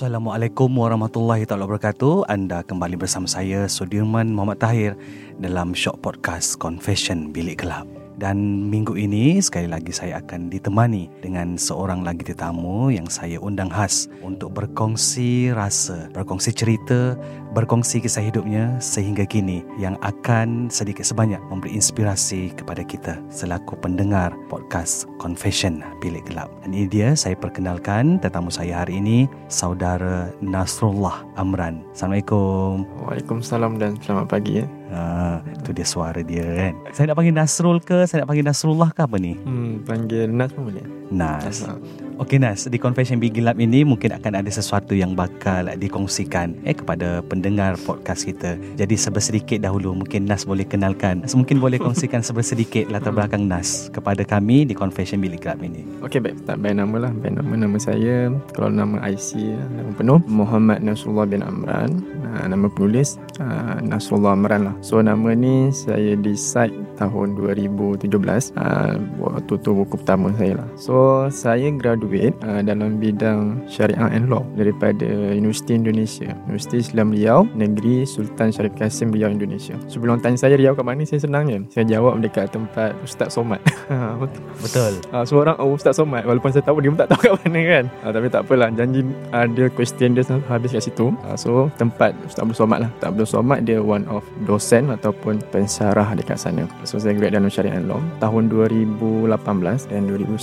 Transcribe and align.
Assalamualaikum 0.00 0.72
warahmatullahi 0.80 1.44
taala 1.44 1.68
wabarakatuh. 1.68 2.24
Anda 2.24 2.64
kembali 2.64 2.96
bersama 2.96 3.28
saya 3.28 3.68
Sudirman 3.68 4.32
Muhammad 4.32 4.56
Tahir 4.56 4.96
dalam 5.36 5.76
Shock 5.76 6.00
Podcast 6.00 6.56
Confession 6.56 7.36
Bilik 7.36 7.60
Gelap. 7.60 7.99
Dan 8.20 8.68
minggu 8.68 9.00
ini 9.00 9.40
sekali 9.40 9.64
lagi 9.64 9.96
saya 9.96 10.20
akan 10.20 10.52
ditemani 10.52 11.08
dengan 11.24 11.56
seorang 11.56 12.04
lagi 12.04 12.20
tetamu 12.20 12.92
yang 12.92 13.08
saya 13.08 13.40
undang 13.40 13.72
khas 13.72 14.12
untuk 14.20 14.52
berkongsi 14.52 15.48
rasa, 15.56 16.12
berkongsi 16.12 16.52
cerita, 16.52 17.16
berkongsi 17.56 18.04
kisah 18.04 18.20
hidupnya 18.20 18.76
sehingga 18.76 19.24
kini 19.24 19.64
yang 19.80 19.96
akan 20.04 20.68
sedikit 20.68 21.08
sebanyak 21.08 21.40
memberi 21.48 21.72
inspirasi 21.72 22.52
kepada 22.52 22.84
kita 22.84 23.16
selaku 23.32 23.80
pendengar 23.80 24.36
podcast 24.52 25.08
Confession 25.16 25.80
Bilik 26.04 26.28
Gelap. 26.28 26.52
Dan 26.60 26.76
ini 26.76 26.92
dia 26.92 27.16
saya 27.16 27.32
perkenalkan 27.32 28.20
tetamu 28.20 28.52
saya 28.52 28.84
hari 28.84 29.00
ini, 29.00 29.24
saudara 29.48 30.28
Nasrullah 30.44 31.24
Amran. 31.40 31.80
Assalamualaikum. 31.96 32.84
Waalaikumsalam 33.00 33.80
dan 33.80 33.96
selamat 34.04 34.28
pagi 34.28 34.60
ya. 34.60 34.79
Ha, 34.90 35.38
tu 35.62 35.70
dia 35.70 35.86
suara 35.86 36.18
dia 36.20 36.42
kan. 36.42 36.74
Saya 36.90 37.14
nak 37.14 37.16
panggil 37.22 37.34
Nasrul 37.34 37.78
ke? 37.78 38.10
Saya 38.10 38.26
nak 38.26 38.28
panggil 38.34 38.46
Nasrullah 38.46 38.90
ke 38.90 39.00
apa 39.06 39.16
ni? 39.22 39.38
Hmm, 39.38 39.86
panggil 39.86 40.26
Nas 40.26 40.50
pun 40.50 40.66
boleh. 40.66 40.82
Nas. 41.14 41.62
Nas. 41.62 42.09
Okey 42.20 42.36
Nas, 42.36 42.68
di 42.68 42.76
Confession 42.76 43.16
Big 43.16 43.32
Gelap 43.32 43.56
ini 43.56 43.80
mungkin 43.80 44.12
akan 44.12 44.44
ada 44.44 44.50
sesuatu 44.52 44.92
yang 44.92 45.16
bakal 45.16 45.72
dikongsikan 45.80 46.52
eh 46.68 46.76
kepada 46.76 47.24
pendengar 47.24 47.80
podcast 47.88 48.28
kita. 48.28 48.60
Jadi 48.76 48.92
sebersedikit 48.92 49.64
dahulu 49.64 49.96
mungkin 49.96 50.28
Nas 50.28 50.44
boleh 50.44 50.68
kenalkan. 50.68 51.24
Mungkin 51.24 51.64
boleh 51.64 51.80
kongsikan 51.88 52.20
sebersedikit 52.20 52.92
latar 52.92 53.16
belakang 53.16 53.48
Nas 53.48 53.88
kepada 53.88 54.20
kami 54.20 54.68
di 54.68 54.76
Confession 54.76 55.24
Big 55.24 55.40
Gelap 55.40 55.64
ini. 55.64 55.80
Okey 56.04 56.20
baik, 56.20 56.44
tak 56.44 56.60
baik 56.60 56.76
nama 56.76 57.08
lah. 57.08 57.12
Baik 57.24 57.40
nama 57.40 57.56
nama 57.56 57.76
saya. 57.80 58.28
Kalau 58.52 58.68
nama 58.68 59.00
IC 59.08 59.56
nama 59.72 59.90
penuh 59.96 60.20
Muhammad 60.28 60.84
Nasrullah 60.84 61.24
bin 61.24 61.40
Amran. 61.40 62.04
Uh, 62.20 62.52
nama 62.52 62.68
penulis 62.68 63.16
uh, 63.40 63.80
Nasrullah 63.80 64.36
Amran 64.36 64.68
lah. 64.68 64.76
So 64.84 65.00
nama 65.00 65.32
ni 65.32 65.72
saya 65.72 66.20
decide 66.20 66.76
tahun 67.00 67.32
2017 67.32 68.12
uh, 68.12 69.00
waktu 69.24 69.52
tu 69.56 69.72
buku 69.72 69.96
pertama 70.04 70.36
saya 70.36 70.60
lah. 70.60 70.68
So 70.76 71.24
saya 71.32 71.72
graduate 71.72 72.09
uh, 72.18 72.60
dalam 72.60 72.98
bidang 72.98 73.62
syariah 73.70 74.10
and 74.10 74.26
law 74.26 74.42
daripada 74.58 75.06
Universiti 75.34 75.78
Indonesia, 75.78 76.34
Universiti 76.50 76.82
Islam 76.82 77.14
Riau, 77.14 77.46
Negeri 77.54 78.02
Sultan 78.02 78.50
Syarif 78.50 78.74
Kasim 78.74 79.14
Riau 79.14 79.30
Indonesia. 79.30 79.78
Sebelum 79.86 80.18
tanya 80.18 80.38
saya 80.38 80.58
Riau 80.58 80.74
kat 80.74 80.82
mana, 80.82 81.02
saya 81.06 81.22
senang 81.22 81.46
je. 81.46 81.58
Saya 81.70 81.86
jawab 81.86 82.18
dekat 82.18 82.50
tempat 82.50 82.96
Ustaz 83.06 83.34
Somad. 83.34 83.62
Betul. 84.64 84.98
Uh, 85.14 85.22
semua 85.22 85.40
orang 85.50 85.56
oh 85.62 85.74
Ustaz 85.74 85.96
Somad 85.98 86.26
walaupun 86.26 86.50
saya 86.50 86.64
tahu 86.66 86.82
dia 86.82 86.90
pun 86.90 86.98
tak 86.98 87.10
tahu 87.14 87.20
kat 87.26 87.32
mana 87.46 87.60
kan. 87.62 87.84
Uh, 88.02 88.10
tapi 88.10 88.26
tak 88.28 88.42
apalah 88.46 88.68
janji 88.74 89.00
ada 89.30 89.64
question 89.72 90.16
dia 90.16 90.24
habis 90.50 90.70
kat 90.74 90.82
situ. 90.82 91.14
Uh, 91.22 91.36
so 91.38 91.50
tempat 91.78 92.14
Ustaz 92.26 92.42
Abdul 92.42 92.58
Somad 92.58 92.78
lah. 92.86 92.90
Ustaz 92.98 93.08
Abdul 93.12 93.28
Somad 93.28 93.60
dia 93.68 93.78
one 93.78 94.04
of 94.10 94.26
dosen 94.48 94.90
ataupun 94.90 95.42
pensyarah 95.54 96.16
dekat 96.16 96.38
sana. 96.40 96.66
So 96.82 96.98
saya 96.98 97.14
grad 97.14 97.36
dalam 97.36 97.52
syariah 97.52 97.78
and 97.78 97.86
law 97.86 98.00
tahun 98.18 98.50
2018 98.50 99.90
dan 99.90 100.00
2019 100.08 100.40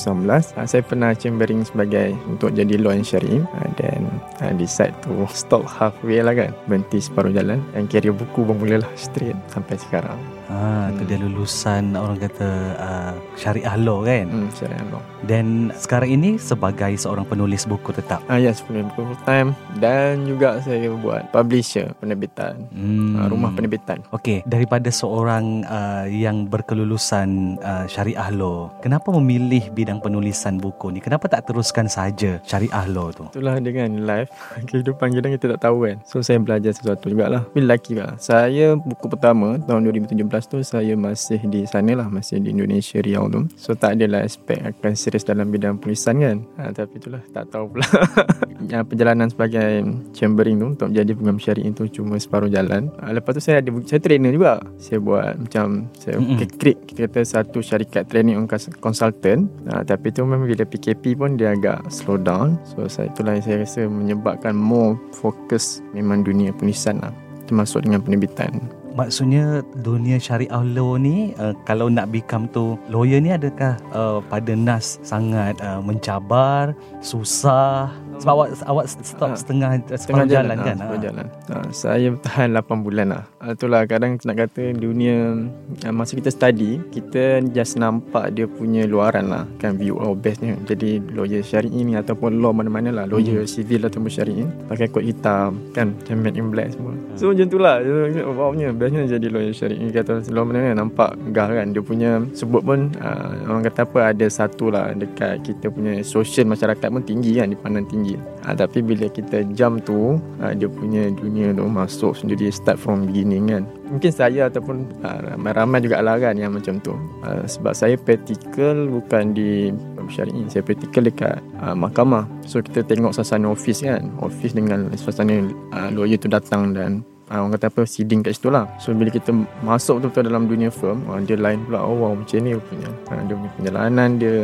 uh, 0.57 0.67
saya 0.67 0.81
pernah 0.83 1.11
chambering 1.13 1.56
sebagai 1.65 2.13
untuk 2.29 2.53
jadi 2.53 2.77
law 2.77 2.93
and 2.93 3.07
syari 3.07 3.41
uh, 3.41 3.69
dan 3.79 4.05
uh, 4.43 4.53
decide 4.53 4.93
to 5.01 5.25
stop 5.31 5.65
halfway 5.65 6.21
lah 6.21 6.35
kan. 6.35 6.51
Berhenti 6.69 7.01
separuh 7.01 7.33
jalan 7.33 7.63
dan 7.73 7.89
carry 7.89 8.13
buku 8.13 8.45
pun 8.45 8.57
mulalah 8.57 8.89
straight 8.93 9.37
sampai 9.49 9.79
sekarang. 9.79 10.36
Ha, 10.47 10.95
tu 10.95 11.03
dia 11.03 11.19
lulusan 11.19 11.91
orang 11.99 12.17
kata 12.23 12.49
uh, 12.79 13.13
syariah 13.35 13.75
law 13.75 13.99
kan. 14.07 14.31
Hmm, 14.31 14.49
syariah 14.55 14.85
law. 14.87 15.03
Dan 15.27 15.75
sekarang 15.75 16.15
ini 16.15 16.39
sebagai 16.39 16.95
seorang 16.95 17.27
penulis 17.27 17.67
buku 17.67 17.91
tetap. 17.91 18.23
Ah 18.31 18.39
yes, 18.39 18.63
penulis 18.63 18.87
buku 18.95 19.11
full 19.11 19.21
time 19.27 19.51
dan 19.83 20.23
juga 20.23 20.63
saya 20.63 20.87
buat 20.95 21.27
publisher 21.35 21.91
penerbitan. 21.99 22.63
Hmm. 22.71 23.19
Uh, 23.19 23.27
rumah 23.27 23.51
penerbitan. 23.51 23.99
Okey, 24.15 24.47
daripada 24.47 24.87
seorang 24.87 25.67
uh, 25.67 26.07
yang 26.07 26.47
berkelulusan 26.47 27.59
uh, 27.59 27.85
syariah 27.91 28.31
law, 28.31 28.71
kenapa 28.79 29.11
memilih 29.19 29.67
bidang 29.75 29.99
penulisan 29.99 30.55
buku 30.63 30.95
ni? 30.95 31.03
Kenapa 31.03 31.27
tak 31.27 31.51
teruskan 31.51 31.91
saja 31.91 32.39
syariah 32.47 32.87
law 32.87 33.11
tu? 33.11 33.27
Itulah 33.35 33.59
dengan 33.59 34.07
life 34.07 34.31
kehidupan 34.69 35.11
kita 35.11 35.27
kita 35.27 35.45
tak 35.59 35.67
tahu 35.67 35.91
kan. 35.91 35.99
So 36.07 36.23
saya 36.23 36.39
belajar 36.39 36.71
sesuatu 36.71 37.11
jugalah. 37.11 37.43
Tapi 37.51 37.59
lelaki 37.67 37.99
juga. 37.99 38.15
Saya 38.15 38.79
buku 38.79 39.11
pertama 39.11 39.59
tahun 39.67 39.91
2017 39.91 40.36
tu 40.45 40.61
saya 40.61 40.93
masih 40.93 41.41
di 41.49 41.65
sana 41.65 41.97
lah, 41.97 42.07
masih 42.13 42.37
di 42.37 42.53
Indonesia 42.53 43.01
Riau 43.01 43.25
tu. 43.25 43.49
So 43.57 43.73
tak 43.73 43.97
adalah 43.97 44.21
aspek 44.21 44.61
akan 44.61 44.93
serius 44.93 45.25
dalam 45.25 45.49
bidang 45.49 45.81
penulisan 45.81 46.21
kan. 46.21 46.37
Ha, 46.61 46.69
tapi 46.69 47.01
itulah 47.01 47.25
tak 47.33 47.49
tahu 47.49 47.73
pula. 47.73 47.87
ya, 48.71 48.85
perjalanan 48.85 49.33
sebagai 49.33 49.81
chambering 50.13 50.61
tu 50.61 50.67
untuk 50.77 50.87
menjadi 50.93 51.11
pengam 51.17 51.37
syariah 51.41 51.73
tu 51.73 51.89
cuma 51.89 52.21
separuh 52.21 52.51
jalan. 52.53 52.93
Ha, 53.01 53.17
lepas 53.17 53.33
tu 53.33 53.41
saya 53.41 53.65
ada 53.65 53.73
saya 53.89 53.97
trainer 53.97 54.29
juga. 54.29 54.61
Saya 54.77 55.01
buat 55.01 55.33
macam 55.41 55.89
saya 55.97 56.21
Mm-mm. 56.21 56.37
create 56.61 56.81
kita 56.85 57.09
kata 57.09 57.19
satu 57.25 57.57
syarikat 57.65 58.05
training 58.05 58.37
on 58.37 58.45
consultant. 58.77 59.49
Ha, 59.73 59.81
tapi 59.81 60.13
tu 60.13 60.21
memang 60.21 60.45
bila 60.45 60.61
PKP 60.61 61.17
pun 61.17 61.33
dia 61.33 61.57
agak 61.57 61.89
slow 61.89 62.21
down. 62.21 62.61
So 62.69 62.85
saya 62.85 63.09
itulah 63.09 63.33
yang 63.33 63.45
saya 63.45 63.57
rasa 63.65 63.81
menyebabkan 63.89 64.53
more 64.53 64.99
fokus 65.15 65.81
memang 65.95 66.21
dunia 66.21 66.53
penulisan 66.53 67.01
lah 67.01 67.15
termasuk 67.47 67.87
dengan 67.87 68.03
penerbitan. 68.03 68.51
Maksudnya 68.97 69.61
dunia 69.85 70.17
syariah 70.17 70.65
law 70.73 70.97
ni 70.97 71.37
uh, 71.37 71.53
kalau 71.69 71.85
nak 71.85 72.09
become 72.09 72.49
tu 72.49 72.81
lawyer 72.89 73.21
ni 73.21 73.29
adakah 73.29 73.77
uh, 73.93 74.17
pada 74.25 74.57
nas 74.57 74.97
sangat 75.05 75.53
uh, 75.61 75.77
mencabar, 75.85 76.73
susah 76.97 77.93
sebab 78.17 78.33
awak 78.33 78.47
awak 78.63 78.85
stop 78.87 79.29
Ah, 79.29 79.35
setengah 79.35 79.69
setengah 79.89 80.25
jalan, 80.25 80.55
ah, 80.55 80.63
kan? 80.63 80.75
Setengah 80.75 80.97
Ah. 80.97 81.03
jalan. 81.03 81.25
Ah, 81.47 81.65
saya 81.69 82.07
bertahan 82.09 82.47
8 82.51 82.79
bulan 82.79 83.07
lah. 83.09 83.23
Ah, 83.37 83.51
itulah 83.51 83.81
kadang 83.83 84.17
nak 84.17 84.35
kata 84.37 84.71
dunia 84.71 85.47
ah, 85.83 85.91
masa 85.91 86.13
kita 86.13 86.27
study, 86.27 86.79
kita 86.89 87.41
just 87.49 87.75
nampak 87.75 88.31
dia 88.31 88.45
punya 88.45 88.83
luaran 88.83 89.27
lah. 89.27 89.43
Kan 89.57 89.75
view 89.75 89.95
our 89.95 90.13
best 90.13 90.39
ni. 90.39 90.55
Jadi 90.63 91.03
lawyer 91.11 91.41
syari'i 91.41 91.81
ni 91.81 91.93
ataupun 91.93 92.37
law 92.37 92.51
mana-mana 92.51 92.93
lah. 92.93 93.05
Lawyer 93.05 93.43
Hmm. 93.43 93.49
civil 93.49 93.83
ataupun 93.83 94.07
syari'i. 94.07 94.45
Pakai 94.67 94.87
kot 94.87 95.01
hitam. 95.01 95.59
Kan 95.71 95.97
macam 95.97 96.15
men 96.17 96.33
in 96.33 96.47
black 96.47 96.71
semua. 96.71 96.93
Hmm. 96.93 97.15
So 97.15 97.29
macam 97.29 97.45
tu 97.45 97.57
lah. 97.57 97.81
Wow 98.27 98.53
nya 98.53 98.71
bestnya 98.71 99.03
jadi 99.05 99.27
lawyer 99.27 99.51
syari'i. 99.51 99.89
Kata 99.89 100.23
law 100.29 100.43
mana 100.43 100.71
nampak 100.73 101.11
gah 101.31 101.49
kan. 101.49 101.69
Dia 101.69 101.81
punya 101.81 102.23
sebut 102.31 102.61
pun 102.61 102.95
ah, 102.97 103.35
orang 103.43 103.63
kata 103.63 103.83
apa 103.83 103.99
ada 104.11 104.25
satu 104.27 104.69
lah 104.69 104.93
dekat 104.93 105.43
kita 105.43 105.67
punya 105.67 105.99
social 106.01 106.45
masyarakat 106.45 106.87
pun 106.87 107.03
tinggi 107.03 107.35
kan. 107.35 107.49
Dipandang 107.49 107.85
tinggi. 107.85 108.06
Ah, 108.47 108.55
tapi 108.55 108.79
bila 108.79 109.11
kita 109.11 109.43
jump 109.51 109.83
tu 109.83 110.15
ah, 110.39 110.55
dia 110.55 110.71
punya 110.71 111.11
dunia 111.11 111.51
tu 111.51 111.67
masuk 111.67 112.15
sendiri 112.15 112.47
start 112.47 112.79
from 112.79 113.11
beginning 113.11 113.51
kan. 113.51 113.67
Mungkin 113.91 114.11
saya 114.13 114.47
ataupun 114.47 114.87
ah, 115.03 115.35
ramai-ramai 115.35 115.83
juga 115.83 115.99
lah 115.99 116.15
kan 116.15 116.39
yang 116.39 116.55
macam 116.55 116.79
tu. 116.79 116.95
Ah, 117.25 117.43
sebab 117.43 117.75
saya 117.75 117.99
practical 117.99 118.87
bukan 118.87 119.35
di 119.35 119.75
syari'i 120.07 120.47
saya 120.47 120.63
practical 120.63 121.03
dekat 121.03 121.43
ah, 121.59 121.75
mahkamah. 121.75 122.23
So 122.47 122.63
kita 122.63 122.87
tengok 122.87 123.11
suasana 123.11 123.51
office 123.51 123.83
kan. 123.83 124.07
Office 124.23 124.55
dengan 124.55 124.87
suasana 124.95 125.43
ah, 125.75 125.91
lawyer 125.91 126.15
tu 126.15 126.31
datang 126.31 126.71
dan 126.71 127.03
uh, 127.31 127.39
orang 127.43 127.59
kata 127.59 127.67
apa 127.71 127.81
seeding 127.83 128.23
kat 128.23 128.35
situ 128.35 128.49
lah. 128.51 128.67
So 128.79 128.95
bila 128.95 129.11
kita 129.11 129.31
masuk 129.63 129.99
betul-betul 129.99 130.23
dalam 130.31 130.47
dunia 130.47 130.69
firm 130.71 131.03
uh, 131.11 131.19
dia 131.19 131.35
lain 131.35 131.63
pula 131.67 131.83
oh 131.83 131.95
wow 131.95 132.11
macam 132.15 132.39
ni 132.43 132.55
rupanya. 132.55 132.89
Uh, 133.11 133.21
dia 133.27 133.35
punya 133.35 133.51
perjalanan 133.59 134.09
dia 134.19 134.35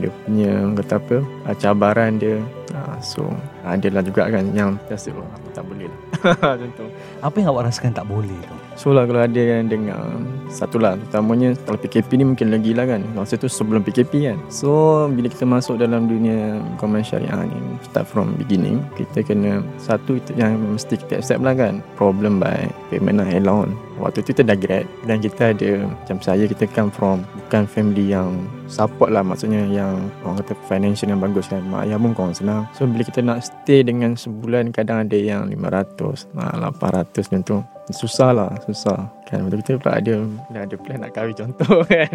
dia 0.00 0.10
punya 0.24 0.52
kata 0.80 0.94
apa 0.96 1.16
uh, 1.20 1.56
cabaran 1.56 2.16
dia. 2.16 2.40
Uh, 2.74 2.98
so 2.98 3.22
adalah 3.62 4.02
juga 4.02 4.26
kan 4.26 4.50
yang 4.50 4.74
rasa 4.90 5.14
oh, 5.14 5.22
aku 5.22 5.48
tak 5.54 5.64
boleh 5.68 5.86
lah. 5.86 6.00
Macam 6.56 6.68
tu. 6.74 6.86
Apa 7.20 7.36
yang 7.38 7.48
awak 7.54 7.70
rasakan 7.70 7.92
tak 7.94 8.08
boleh 8.08 8.34
tu? 8.48 8.56
So 8.74 8.90
lah 8.90 9.06
kalau 9.06 9.22
ada 9.22 9.38
yang 9.38 9.70
dengar 9.70 10.02
Satu 10.50 10.82
lah 10.82 10.98
Terutamanya 10.98 11.54
Kalau 11.62 11.78
PKP 11.78 12.18
ni 12.18 12.24
mungkin 12.26 12.50
lagi 12.50 12.74
lah 12.74 12.90
kan. 12.90 13.06
Masa 13.14 13.38
tu 13.38 13.46
sebelum 13.46 13.86
PKP 13.86 14.12
kan. 14.34 14.38
So 14.50 15.06
bila 15.06 15.30
kita 15.30 15.46
masuk 15.46 15.78
dalam 15.78 16.10
dunia 16.10 16.58
Komen 16.82 17.06
syariah 17.06 17.46
ni 17.46 17.60
Start 17.86 18.10
from 18.10 18.34
beginning 18.34 18.82
Kita 18.98 19.22
kena 19.22 19.62
Satu 19.78 20.18
yang 20.34 20.58
mesti 20.58 20.98
kita 20.98 21.22
accept 21.22 21.42
lah 21.46 21.54
kan. 21.54 21.78
Problem 21.94 22.42
by 22.42 22.66
payment 22.90 23.22
lah 23.22 23.30
allowance 23.30 23.83
Waktu 23.98 24.22
tu 24.22 24.34
kita 24.34 24.42
dah 24.42 24.58
grad 24.58 24.86
Dan 25.06 25.22
kita 25.22 25.54
ada 25.54 25.86
Macam 25.86 26.18
saya 26.18 26.44
kita 26.50 26.66
come 26.70 26.90
from 26.90 27.22
Bukan 27.46 27.68
family 27.68 28.10
yang 28.10 28.46
Support 28.64 29.12
lah. 29.12 29.22
Maksudnya 29.22 29.66
yang 29.68 30.10
Orang 30.24 30.40
kata 30.40 30.56
financial 30.66 31.12
yang 31.12 31.20
bagus 31.20 31.46
kan. 31.46 31.62
Mak 31.62 31.86
ayah 31.86 31.98
pun 32.00 32.12
kurang 32.16 32.34
senang 32.34 32.66
So 32.74 32.88
bila 32.88 33.06
kita 33.06 33.20
nak 33.22 33.44
stay 33.46 33.86
dengan 33.86 34.18
sebulan 34.18 34.74
Kadang 34.74 35.06
ada 35.06 35.18
yang 35.18 35.46
500 35.50 36.34
nah, 36.34 36.70
800 36.72 37.30
macam 37.30 37.42
tu 37.44 37.56
Susah 37.86 38.32
lah 38.32 38.48
Susah. 38.62 39.12
Kan 39.24 39.44
betul 39.44 39.60
kita 39.60 39.72
pula 39.76 39.92
ada 39.96 40.14
Dah 40.48 40.62
ada 40.62 40.74
plan 40.74 40.98
nak 40.98 41.12
kahwin 41.12 41.34
contoh 41.34 41.84
kan. 41.90 42.08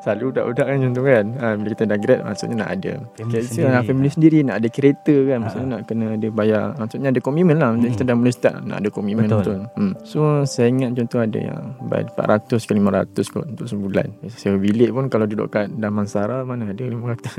Selalu 0.00 0.24
budak-budak 0.30 0.66
kan 0.66 0.76
tu 0.88 1.02
kan. 1.02 1.24
Ha, 1.34 1.46
Bila 1.52 1.68
kita 1.68 1.84
dah 1.84 1.98
grad 1.98 2.20
Maksudnya 2.22 2.56
nak 2.56 2.70
ada 2.72 2.92
Family 3.12 3.34
okay, 3.34 3.42
sendiri. 3.42 3.68
nak 3.68 3.82
family 3.84 4.08
sendiri 4.08 4.38
Nak 4.40 4.56
ada 4.56 4.68
kereta 4.68 5.14
kan 5.26 5.38
Maksudnya 5.42 5.68
nak 5.68 5.82
kena 5.84 6.06
ada 6.14 6.28
bayar 6.30 6.64
Maksudnya 6.74 7.08
ada 7.10 7.20
komitmen 7.20 7.56
lah. 7.56 7.68
Maksudnya 7.70 7.84
Hmm. 7.86 7.96
kita 7.96 8.04
dah 8.04 8.16
mula 8.16 8.30
start 8.30 8.56
Nak 8.62 8.76
ada 8.78 8.88
komitmen 8.88 9.24
Betul. 9.26 9.38
betul, 9.38 9.58
Hmm. 9.74 9.92
So 10.02 10.18
saya 10.44 10.66
ingat 10.66 10.90
contoh 10.94 11.20
ada 11.20 11.38
yang 11.40 11.60
Bayar 11.82 12.06
400 12.14 12.56
ke 12.58 12.72
500 12.72 13.28
kot 13.28 13.44
Untuk 13.46 13.66
sebulan. 13.66 14.06
Sewa 14.30 14.56
bilik 14.56 14.90
pun 14.90 15.04
Kalau 15.08 15.26
duduk 15.26 15.48
kat 15.50 15.68
Damansara 15.70 16.40
Mana 16.40 16.70
ada 16.70 16.84
500 16.84 17.36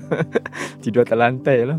Tidur 0.82 1.02
atas 1.02 1.12
lantai 1.14 1.58
lah. 1.66 1.78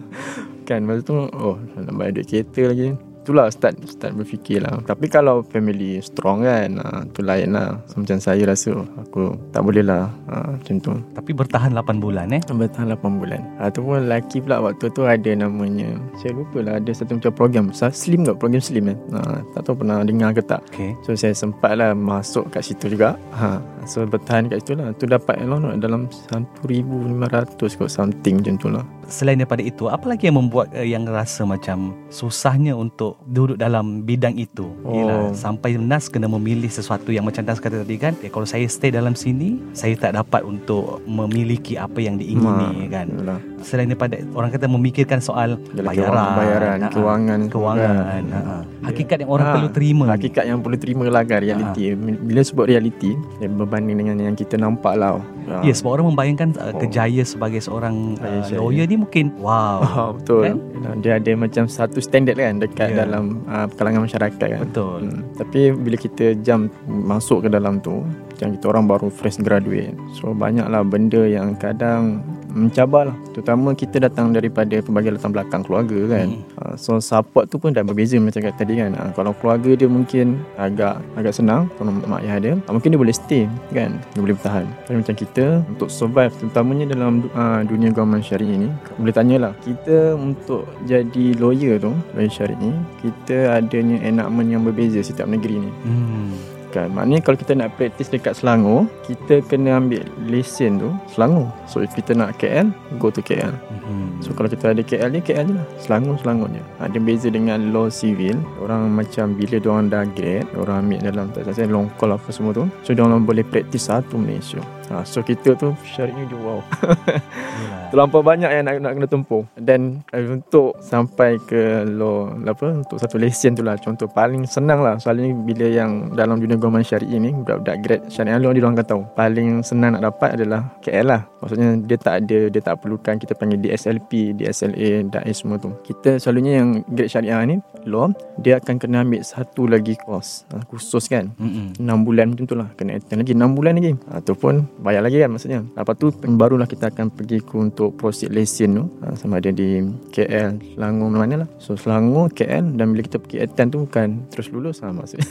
Kan 0.64 0.84
Lepas 0.84 1.02
tu 1.02 1.16
Oh 1.16 1.56
nak 1.74 1.94
bayar 1.96 2.12
duit 2.14 2.28
kereta 2.28 2.62
lagi 2.68 2.90
Itulah 3.28 3.52
start 3.52 3.76
Start 3.84 4.16
berfikir 4.16 4.64
lah 4.64 4.80
Tapi 4.88 5.12
kalau 5.12 5.44
family 5.44 6.00
strong 6.00 6.48
kan 6.48 6.80
ha, 6.80 7.04
Tu 7.12 7.20
lain 7.20 7.52
lah. 7.52 7.76
So, 7.92 8.00
Macam 8.00 8.24
saya 8.24 8.48
rasa 8.48 8.72
Aku 9.04 9.36
tak 9.52 9.68
boleh 9.68 9.84
lah 9.84 10.08
ha, 10.32 10.56
Macam 10.56 10.80
tu. 10.80 10.96
Tapi 11.12 11.36
bertahan 11.36 11.76
8 11.76 12.00
bulan 12.00 12.32
eh. 12.32 12.40
Bertahan 12.48 12.96
8 12.96 13.20
bulan. 13.20 13.44
Ataupun 13.60 14.08
lelaki 14.08 14.40
pula 14.40 14.64
Waktu 14.64 14.96
tu 14.96 15.04
ada 15.04 15.32
namanya 15.36 15.92
Saya 16.24 16.40
lupa 16.40 16.64
lah 16.64 16.80
Ada 16.80 17.04
satu 17.04 17.20
macam 17.20 17.36
program. 17.36 17.76
Slim 17.76 18.24
kot 18.24 18.40
Program 18.40 18.64
Slim 18.64 18.96
kan 18.96 18.98
ha, 19.20 19.44
Tak 19.52 19.68
tahu 19.68 19.84
pernah 19.84 20.08
dengar 20.08 20.32
ke 20.32 20.40
tak. 20.48 20.64
Okay. 20.72 20.96
So 21.04 21.12
saya 21.20 21.36
sempat 21.36 21.76
lah 21.76 21.92
Masuk 21.92 22.48
kat 22.48 22.64
situ 22.64 22.96
juga. 22.96 23.20
Ha. 23.36 23.60
So 23.84 24.08
bertahan 24.08 24.48
kat 24.48 24.64
situ 24.64 24.80
lah. 24.80 24.96
Tu 24.96 25.04
dapat 25.04 25.36
allowance 25.44 25.84
dalam 25.84 26.08
1,500 26.32 27.76
kot 27.76 27.92
Something 27.92 28.40
macam 28.40 28.56
tu 28.56 28.72
lah. 28.72 28.88
Selain 29.08 29.40
daripada 29.40 29.64
itu, 29.64 29.88
apa 29.88 30.04
lagi 30.04 30.28
yang 30.28 30.36
membuat 30.36 30.68
uh, 30.76 30.84
yang 30.84 31.08
rasa 31.08 31.48
macam 31.48 31.96
susahnya 32.12 32.76
untuk 32.76 33.17
duduk 33.26 33.58
dalam 33.58 34.06
bidang 34.06 34.38
itu? 34.38 34.70
Oh. 34.86 34.94
Ialah 34.94 35.34
sampai 35.34 35.80
Nas 35.80 36.12
kena 36.12 36.30
memilih 36.30 36.70
sesuatu 36.70 37.10
yang 37.10 37.26
macam 37.26 37.42
Nas 37.42 37.58
kata 37.58 37.82
tadi 37.82 37.98
kan, 37.98 38.14
eh, 38.22 38.30
kalau 38.30 38.46
saya 38.46 38.70
stay 38.70 38.94
dalam 38.94 39.18
sini, 39.18 39.58
saya 39.74 39.98
tak 39.98 40.14
dapat 40.14 40.46
untuk 40.46 41.02
memiliki 41.10 41.80
apa 41.80 41.98
yang 41.98 42.22
diingini 42.22 42.88
Ma, 42.88 42.94
kan. 42.94 43.08
Yalah. 43.10 43.40
Selain 43.60 43.86
daripada 43.86 44.16
orang 44.32 44.50
kata 44.50 44.66
memikirkan 44.66 45.18
soal 45.18 45.58
Yalah, 45.72 45.84
bayaran, 45.84 46.14
kewangan, 46.14 46.38
bayaran, 46.38 46.78
ha, 46.78 46.88
kewangan, 46.88 47.40
kewangan, 47.50 48.24
ha, 48.28 48.40
ha. 48.40 48.56
hakikat 48.84 49.18
yang 49.20 49.30
orang 49.30 49.46
Ha, 49.46 49.54
perlu 49.54 49.70
terima. 49.72 50.04
ni. 50.04 50.12
Hakikat 50.14 50.44
yang 50.46 50.60
perlu 50.62 50.78
terima 50.78 51.04
lah 51.06 51.24
kan 51.24 51.40
Reality 51.40 51.84
Bila 51.96 52.42
sebut 52.42 52.66
reality 52.66 53.12
eh, 53.38 53.48
Berbanding 53.48 53.98
dengan 53.98 54.16
yang 54.22 54.34
kita 54.34 54.56
nampak 54.56 54.94
lah 54.94 55.18
ha. 55.48 55.62
Ya, 55.62 55.72
sebab 55.72 55.98
orang 55.98 56.12
membayangkan 56.12 56.50
uh, 56.56 56.66
Oh. 56.68 56.80
kejaya 56.80 57.24
sebagai 57.24 57.58
seorang 57.58 58.14
uh, 58.20 58.44
lawyer 58.54 58.86
ni 58.86 58.98
mungkin 58.98 59.34
wow. 59.38 60.14
Betul 60.18 60.54
Kan? 60.78 61.00
Dia 61.00 61.18
ada 61.18 61.32
macam 61.34 61.66
satu 61.66 61.98
standard 61.98 62.36
kan 62.36 62.58
Dekat 62.58 62.88
Ya. 62.88 63.04
dalam 63.04 63.42
uh, 63.46 63.66
kalangan 63.74 64.04
masyarakat 64.04 64.38
kan 64.38 64.62
Betul. 64.64 65.00
Hmm. 65.08 65.22
Tapi 65.34 65.72
bila 65.72 65.96
kita 65.96 66.38
jam 66.38 66.70
masuk 66.86 67.44
ke 67.44 67.50
dalam 67.50 67.80
tu 67.80 68.06
Macam 68.06 68.48
kita 68.54 68.66
orang 68.68 68.86
baru 68.86 69.08
fresh 69.10 69.40
graduate 69.40 69.98
So 70.14 70.32
banyaklah 70.32 70.84
benda 70.84 71.24
yang 71.24 71.56
kadang 71.56 72.22
mencabar 72.52 73.12
lah 73.12 73.18
Terutama 73.36 73.78
kita 73.78 74.02
datang 74.02 74.34
daripada 74.34 74.82
pelbagai 74.82 75.14
latar 75.14 75.30
belakang 75.30 75.62
keluarga 75.62 76.00
kan. 76.18 76.28
Hmm. 76.34 76.58
uh, 76.58 76.76
So 76.80 76.98
support 76.98 77.54
tu 77.54 77.62
pun 77.62 77.70
dah 77.70 77.86
berbeza 77.86 78.18
macam 78.18 78.42
kata 78.42 78.66
tadi 78.66 78.82
kan. 78.82 78.98
Uh, 78.98 79.12
Kalau 79.14 79.32
keluarga 79.38 79.78
dia 79.78 79.86
mungkin 79.86 80.42
agak 80.58 80.98
agak 81.14 81.34
senang 81.38 81.70
Kalau 81.78 81.94
mak 81.94 82.26
ayah 82.26 82.38
dia 82.42 82.54
uh, 82.58 82.74
Mungkin 82.74 82.90
dia 82.96 83.00
boleh 83.00 83.16
stay 83.16 83.46
kan. 83.70 83.94
Dia 84.18 84.22
boleh 84.22 84.36
bertahan. 84.36 84.66
Tapi 84.90 84.96
macam 85.06 85.16
kita 85.16 85.46
Untuk 85.70 85.90
survive 85.94 86.34
Terutamanya 86.42 86.86
dalam 86.98 87.30
uh, 87.38 87.62
dunia 87.62 87.94
government 87.94 88.26
syariah 88.26 88.58
ni 88.58 88.70
Boleh 88.98 89.14
tanyalah 89.14 89.54
Kita 89.62 90.18
untuk 90.18 90.66
jadi 90.90 91.38
lawyer 91.38 91.78
tu 91.78 91.94
Lawyer 92.18 92.32
syariah 92.32 92.58
ni 92.58 92.74
Kita 93.06 93.60
adanya 93.62 94.02
enactment 94.02 94.50
yang 94.50 94.64
berbeza 94.66 95.00
setiap 95.06 95.30
negeri 95.30 95.62
ni. 95.62 95.72
Hmm. 95.86 96.57
Kan? 96.72 96.92
Maknanya 96.94 97.24
kalau 97.24 97.38
kita 97.40 97.54
nak 97.58 97.76
praktis 97.76 98.12
dekat 98.12 98.38
Selangor 98.38 98.86
Kita 99.08 99.42
kena 99.46 99.80
ambil 99.80 100.04
lesen 100.28 100.82
tu 100.82 100.90
Selangor. 101.12 101.50
So 101.66 101.84
if 101.84 101.92
kita 101.96 102.14
nak 102.14 102.38
KL 102.42 102.72
Go 103.02 103.12
to 103.12 103.24
KL 103.24 103.54
Hmm. 103.88 104.20
So 104.20 104.36
kalau 104.36 104.52
kita 104.52 104.76
ada 104.76 104.84
KL 104.84 105.16
ni 105.16 105.24
KL 105.24 105.48
je 105.48 105.56
lah. 105.56 105.68
Selangor 105.80 106.20
Selangor 106.20 106.52
je 106.52 106.64
Ada 106.84 106.98
beza 107.00 107.32
dengan 107.32 107.72
law 107.72 107.88
civil. 107.88 108.36
Orang 108.60 108.92
macam 108.92 109.32
bila 109.32 109.64
diorang 109.64 109.88
dah 109.88 110.04
grade 110.12 110.48
Orang 110.60 110.88
ambil 110.88 111.08
dalam 111.08 111.32
tak 111.32 111.48
saya 111.56 111.72
long 111.72 111.88
call 111.96 112.12
apa 112.12 112.28
semua 112.36 112.52
tu. 112.52 112.68
So 112.84 112.92
diorang 112.92 113.24
boleh 113.24 113.48
praktis 113.48 113.88
satu 113.88 114.20
Malaysia 114.20 114.60
ha, 114.92 115.04
So 115.08 115.24
kita 115.24 115.56
tu 115.56 115.74
syariah 115.84 116.26
ni 116.28 116.36
wow. 116.38 116.62
Terlampau 117.92 118.20
banyak 118.20 118.52
yang 118.52 118.68
nak, 118.68 118.76
nak 118.84 118.92
kena 119.00 119.08
tempuh. 119.08 119.44
Dan 119.56 120.04
uh, 120.12 120.36
untuk 120.36 120.76
sampai 120.84 121.40
ke 121.40 121.88
law 121.88 122.36
apa 122.44 122.84
Untuk 122.84 123.00
satu 123.00 123.16
lesen 123.16 123.56
tu 123.56 123.64
lah 123.64 123.80
Contoh 123.80 124.12
paling 124.12 124.44
senang 124.44 124.84
lah 124.84 125.00
Soalnya 125.00 125.32
bila 125.32 125.68
yang 125.68 126.12
dalam 126.12 126.40
dunia 126.40 126.60
government 126.60 126.84
syariah 126.84 127.20
ni 127.20 127.32
Budak-budak 127.32 127.78
grade 127.84 128.04
syariah 128.12 128.40
law 128.40 128.52
ni 128.52 128.60
diorang 128.60 128.76
akan 128.76 128.88
tahu. 128.88 129.02
Paling 129.16 129.50
senang 129.64 129.96
nak 129.96 130.04
dapat 130.04 130.36
adalah 130.40 130.68
KL 130.84 131.08
lah. 131.08 131.22
Maksudnya 131.40 131.70
dia 131.80 131.98
tak 131.98 132.16
ada 132.26 132.40
Dia 132.52 132.62
tak 132.62 132.76
perlukan 132.84 133.16
kita 133.16 133.34
panggil 133.38 133.60
DSLP 133.62 134.36
DSLA 134.36 135.08
DAI 135.08 135.32
semua 135.32 135.56
tu. 135.56 135.72
Kita 135.88 136.20
selalunya 136.20 136.64
yang 136.64 136.70
grade 136.92 137.12
syariah 137.12 137.42
ni 137.48 137.58
Law 137.88 138.12
Dia 138.44 138.60
akan 138.60 138.76
kena 138.82 139.08
ambil 139.08 139.24
satu 139.24 139.64
lagi 139.70 139.96
course 139.96 140.44
uh, 140.52 140.64
Khusus 140.68 141.08
kan. 141.08 141.32
Mm-mm. 141.40 141.80
6 141.80 141.88
bulan 142.08 142.36
macam 142.36 142.46
tu 142.46 142.56
lah 142.60 142.68
Kena 142.76 143.00
attend 143.00 143.24
lagi 143.24 143.34
6 143.34 143.58
bulan 143.58 143.74
lagi. 143.80 143.94
Ataupun 144.12 144.68
bayar 144.80 145.02
lagi 145.02 145.18
kan 145.18 145.30
maksudnya 145.30 145.62
Lepas 145.68 145.96
tu 145.96 146.08
barulah 146.32 146.66
kita 146.66 146.88
akan 146.88 147.10
pergi 147.10 147.40
ke 147.40 147.54
untuk 147.56 147.94
proceed 147.94 148.30
lesen 148.30 148.70
tu 148.74 148.84
ha, 149.00 149.14
Sama 149.14 149.38
ada 149.38 149.50
di 149.50 149.82
KL, 150.08 150.62
Selangor 150.72 151.08
mana 151.10 151.36
lah 151.40 151.50
So 151.58 151.74
Selangor, 151.74 152.30
KL 152.30 152.72
Dan 152.72 152.90
bila 152.90 153.02
kita 153.02 153.18
pergi 153.18 153.38
attend 153.40 153.70
tu 153.70 153.80
bukan 153.82 154.08
terus 154.28 154.48
lulus 154.48 154.80
lah 154.80 154.92
maksudnya 154.92 155.26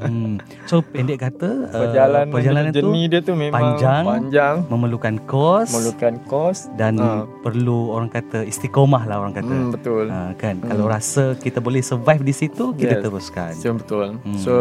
Hmm. 0.00 0.38
So 0.64 0.80
pendek 0.80 1.20
kata 1.20 1.48
uh, 1.66 1.80
Perjalanan, 1.82 2.26
perjalanan 2.30 2.70
tu 2.70 2.80
jenis 2.82 3.06
dia 3.08 3.20
tu 3.20 3.32
memang 3.34 3.56
panjang. 3.76 4.02
panjang 4.02 4.54
memerlukan 4.66 5.14
kos 5.24 5.68
Memerlukan 5.68 6.14
kos 6.24 6.58
dan 6.74 6.96
Ah. 6.98 7.22
perlu 7.40 7.90
orang 7.90 8.08
kata 8.08 8.42
istiqomah 8.42 9.04
lah 9.04 9.18
orang 9.18 9.32
kata. 9.32 9.48
hmm, 9.48 9.70
Betul 9.70 10.04
Ha, 10.08 10.32
kan 10.34 10.58
Hmm. 10.58 10.66
kalau 10.66 10.86
rasa 10.86 11.36
kita 11.36 11.58
boleh 11.58 11.80
survive 11.80 12.20
di 12.20 12.32
situ 12.32 12.72
kita 12.72 12.98
Yes. 12.98 13.04
teruskan. 13.04 13.52
So 13.54 13.72
betul 13.72 14.16
Hmm. 14.16 14.24
hmm. 14.26 14.38
So 14.38 14.52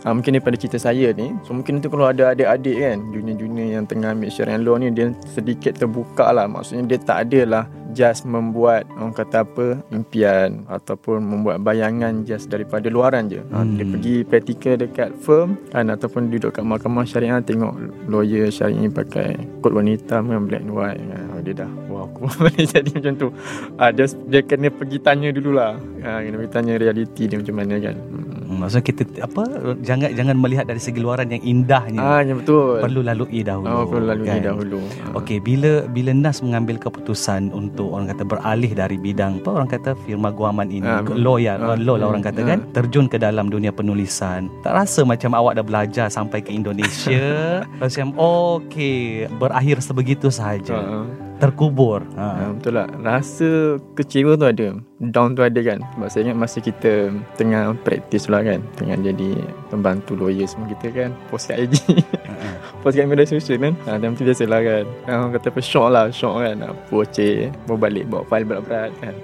uh, 0.00 0.12
Mungkin 0.12 0.34
daripada 0.34 0.56
cerita 0.56 0.78
saya 0.78 1.10
ni 1.10 1.32
So 1.42 1.52
mungkin 1.52 1.78
tu 1.78 1.88
kalau 1.88 2.04
ada 2.04 2.30
adik-adik 2.30 2.76
kan 2.76 2.98
Junior-junior 3.08 3.68
yang 3.72 3.86
tengah 3.88 4.12
ambil 4.12 4.28
syariah 4.28 4.60
law 4.60 4.76
ni 4.76 4.92
Dia 4.92 5.12
sedikit 5.24 5.76
terbuka 5.78 6.28
lah 6.30 6.44
Maksudnya 6.44 6.84
dia 6.84 6.98
tak 7.00 7.18
ada 7.28 7.40
lah 7.48 7.64
Just 7.96 8.28
membuat 8.28 8.88
Orang 8.96 9.16
kata 9.16 9.44
apa 9.44 9.80
Impian 9.88 10.64
Ataupun 10.68 11.24
membuat 11.24 11.64
bayangan 11.64 12.24
Just 12.28 12.52
daripada 12.52 12.92
luaran 12.92 13.32
je 13.32 13.40
hmm. 13.40 13.52
Hmm. 13.52 13.76
Dia 13.80 13.86
pergi 13.88 14.14
praktikal 14.28 14.74
dekat 14.76 15.10
firm 15.20 15.56
kan 15.72 15.88
Ataupun 15.88 16.28
duduk 16.28 16.56
kat 16.56 16.64
mahkamah 16.64 17.08
syariah 17.08 17.40
Tengok 17.40 18.06
lawyer 18.08 18.52
syariah 18.52 18.86
ni 18.86 18.90
pakai 18.92 19.36
Kod 19.64 19.72
hitam 19.88 20.28
kan 20.28 20.44
Black 20.44 20.62
and 20.62 20.72
white 20.76 21.00
kan. 21.00 21.31
Dia 21.42 21.66
dah 21.66 21.70
Wah 21.90 22.06
aku 22.06 22.30
boleh 22.38 22.64
jadi 22.64 22.90
macam 22.90 23.12
tu 23.18 23.28
ah, 23.76 23.90
dia, 23.90 24.06
dia 24.30 24.40
kena 24.46 24.68
pergi 24.70 24.98
tanya 25.02 25.28
dululah 25.34 25.76
ah, 26.06 26.18
Kena 26.22 26.36
pergi 26.38 26.52
tanya 26.54 26.72
realiti 26.78 27.26
dia 27.26 27.36
macam 27.38 27.54
mana 27.58 27.74
kan 27.82 27.96
hmm. 27.98 28.32
Maksudnya 28.52 28.84
kita 28.84 29.02
apa 29.24 29.42
jangan 29.80 30.12
jangan 30.12 30.36
melihat 30.36 30.64
dari 30.68 30.80
segi 30.80 31.00
luaran 31.00 31.32
yang 31.32 31.42
indahnya. 31.42 32.00
Ah, 32.00 32.20
ya 32.20 32.36
betul. 32.36 32.78
Perlu 32.84 33.00
lalui 33.00 33.40
dahulu. 33.40 33.66
Oh, 33.66 33.84
perlu 33.88 34.06
lalui 34.12 34.28
kan? 34.28 34.44
dahulu. 34.44 34.80
Ah. 35.08 35.18
Okey, 35.18 35.40
bila 35.40 35.88
bila 35.88 36.12
Nas 36.12 36.44
mengambil 36.44 36.76
keputusan 36.76 37.50
untuk 37.50 37.96
orang 37.96 38.12
kata 38.12 38.22
beralih 38.28 38.72
dari 38.76 38.96
bidang 39.00 39.40
apa 39.40 39.50
orang 39.50 39.70
kata 39.70 39.96
firma 40.04 40.28
guaman 40.30 40.68
ini, 40.68 40.84
Ah, 40.84 41.00
law 41.02 41.40
ya, 41.40 41.56
ah, 41.56 41.78
law 41.78 41.96
lah 41.96 42.12
orang 42.12 42.24
kata 42.24 42.44
ah. 42.44 42.48
kan, 42.54 42.58
terjun 42.76 43.06
ke 43.08 43.16
dalam 43.16 43.48
dunia 43.48 43.72
penulisan. 43.72 44.52
Tak 44.60 44.74
rasa 44.76 45.06
macam 45.06 45.32
awak 45.32 45.56
dah 45.56 45.64
belajar 45.64 46.06
sampai 46.12 46.44
ke 46.44 46.52
Indonesia, 46.52 47.62
macam 47.82 48.12
okey, 48.18 49.30
berakhir 49.40 49.80
sebegitu 49.80 50.28
sahaja. 50.28 50.76
Ah, 50.76 51.04
Terkubur. 51.42 52.06
ah, 52.14 52.38
Ha. 52.38 52.54
betul 52.54 52.78
lah. 52.78 52.86
Rasa 53.02 53.74
kecewa 53.98 54.38
tu 54.38 54.46
ada. 54.46 54.78
Down 55.02 55.34
tu 55.34 55.42
ada 55.42 55.58
kan. 55.58 55.82
Sebab 55.82 56.06
saya 56.06 56.22
ingat 56.30 56.38
masa 56.38 56.62
kita 56.62 57.10
tengah 57.34 57.74
praktis 57.82 58.30
lah 58.30 58.46
kan. 58.46 58.62
Tengah 58.78 59.02
jadi 59.02 59.42
pembantu 59.66 60.14
lawyer 60.14 60.46
semua 60.46 60.70
kita 60.70 60.94
kan. 60.94 61.10
Post 61.34 61.50
kat 61.50 61.66
IG. 61.66 61.98
Post 62.86 62.94
kat 62.98 63.06
media 63.06 63.26
sosial 63.26 63.58
kan 63.62 63.74
ha, 63.86 63.98
Time 63.98 64.14
tu 64.18 64.26
biasalah 64.26 64.60
kan 64.62 64.84
ha, 65.06 65.10
Orang 65.22 65.32
kata 65.38 65.54
apa 65.54 65.60
Syok 65.62 65.88
lah 65.90 66.04
Syok 66.10 66.34
kan 66.42 66.56
ha, 66.66 66.68
Poceh 66.90 67.50
Bawa 67.66 67.78
balik 67.78 68.04
Bawa 68.10 68.22
file 68.26 68.46
berat-berat 68.46 68.90
kan 68.98 69.14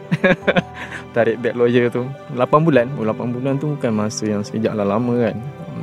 Tarik 1.15 1.43
beg 1.43 1.55
lawyer 1.59 1.91
tu 1.91 2.07
8 2.39 2.39
bulan 2.63 2.87
oh, 2.99 3.05
8 3.07 3.35
bulan 3.35 3.59
tu 3.59 3.75
bukan 3.75 3.93
masa 3.95 4.31
yang 4.31 4.43
sekejap 4.47 4.79
lah 4.79 4.87
lama 4.87 5.15
kan 5.19 5.37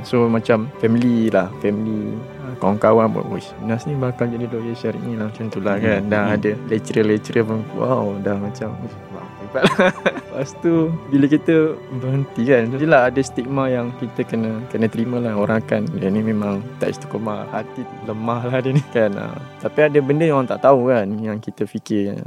So 0.08 0.32
macam 0.32 0.72
Family 0.80 1.28
lah 1.28 1.52
Family 1.60 2.16
ha, 2.16 2.35
Kawan-kawan 2.56 3.08
pun 3.10 3.24
Wish 3.30 3.52
Nas 3.62 3.84
ni 3.84 3.94
bakal 3.94 4.28
jadi 4.28 4.46
lawyer 4.46 4.74
syari'i 4.74 5.14
lah. 5.14 5.28
Macam 5.28 5.46
tu 5.48 5.60
lah 5.60 5.76
kan. 5.78 6.02
Dah 6.06 6.24
Hmm. 6.26 6.36
ada 6.36 6.52
Lecturer-lecturer 6.68 7.42
pun 7.42 7.60
Wow 7.74 8.20
Dah 8.20 8.36
macam 8.36 8.76
wish, 8.80 8.98
Wow 9.10 9.26
hebat 9.38 9.64
lah. 9.64 9.92
Lepas 10.26 10.52
tu 10.60 10.74
Bila 11.08 11.26
kita 11.26 11.56
Berhenti 11.94 12.42
kan 12.44 12.64
Yelah 12.70 13.08
ada 13.08 13.22
stigma 13.22 13.68
yang 13.68 13.96
Kita 13.96 14.22
kena 14.24 14.60
Kena 14.68 14.86
terima 14.86 15.18
lah. 15.18 15.34
Orang 15.34 15.62
akan 15.62 15.88
Dia 15.96 16.08
ni 16.08 16.20
memang 16.20 16.60
Tak 16.78 16.92
istiqomah 16.92 17.48
Hati 17.50 17.82
lemah 18.04 18.42
lah 18.44 18.60
dia 18.60 18.72
ni. 18.72 18.84
Kan 18.96 19.16
ha. 19.16 19.32
Tapi 19.60 19.80
ada 19.82 20.00
benda 20.00 20.24
yang 20.24 20.40
orang 20.40 20.50
tak 20.50 20.62
tahu 20.62 20.90
kan 20.90 21.08
Yang 21.16 21.38
kita 21.48 21.64
fikir 21.64 22.20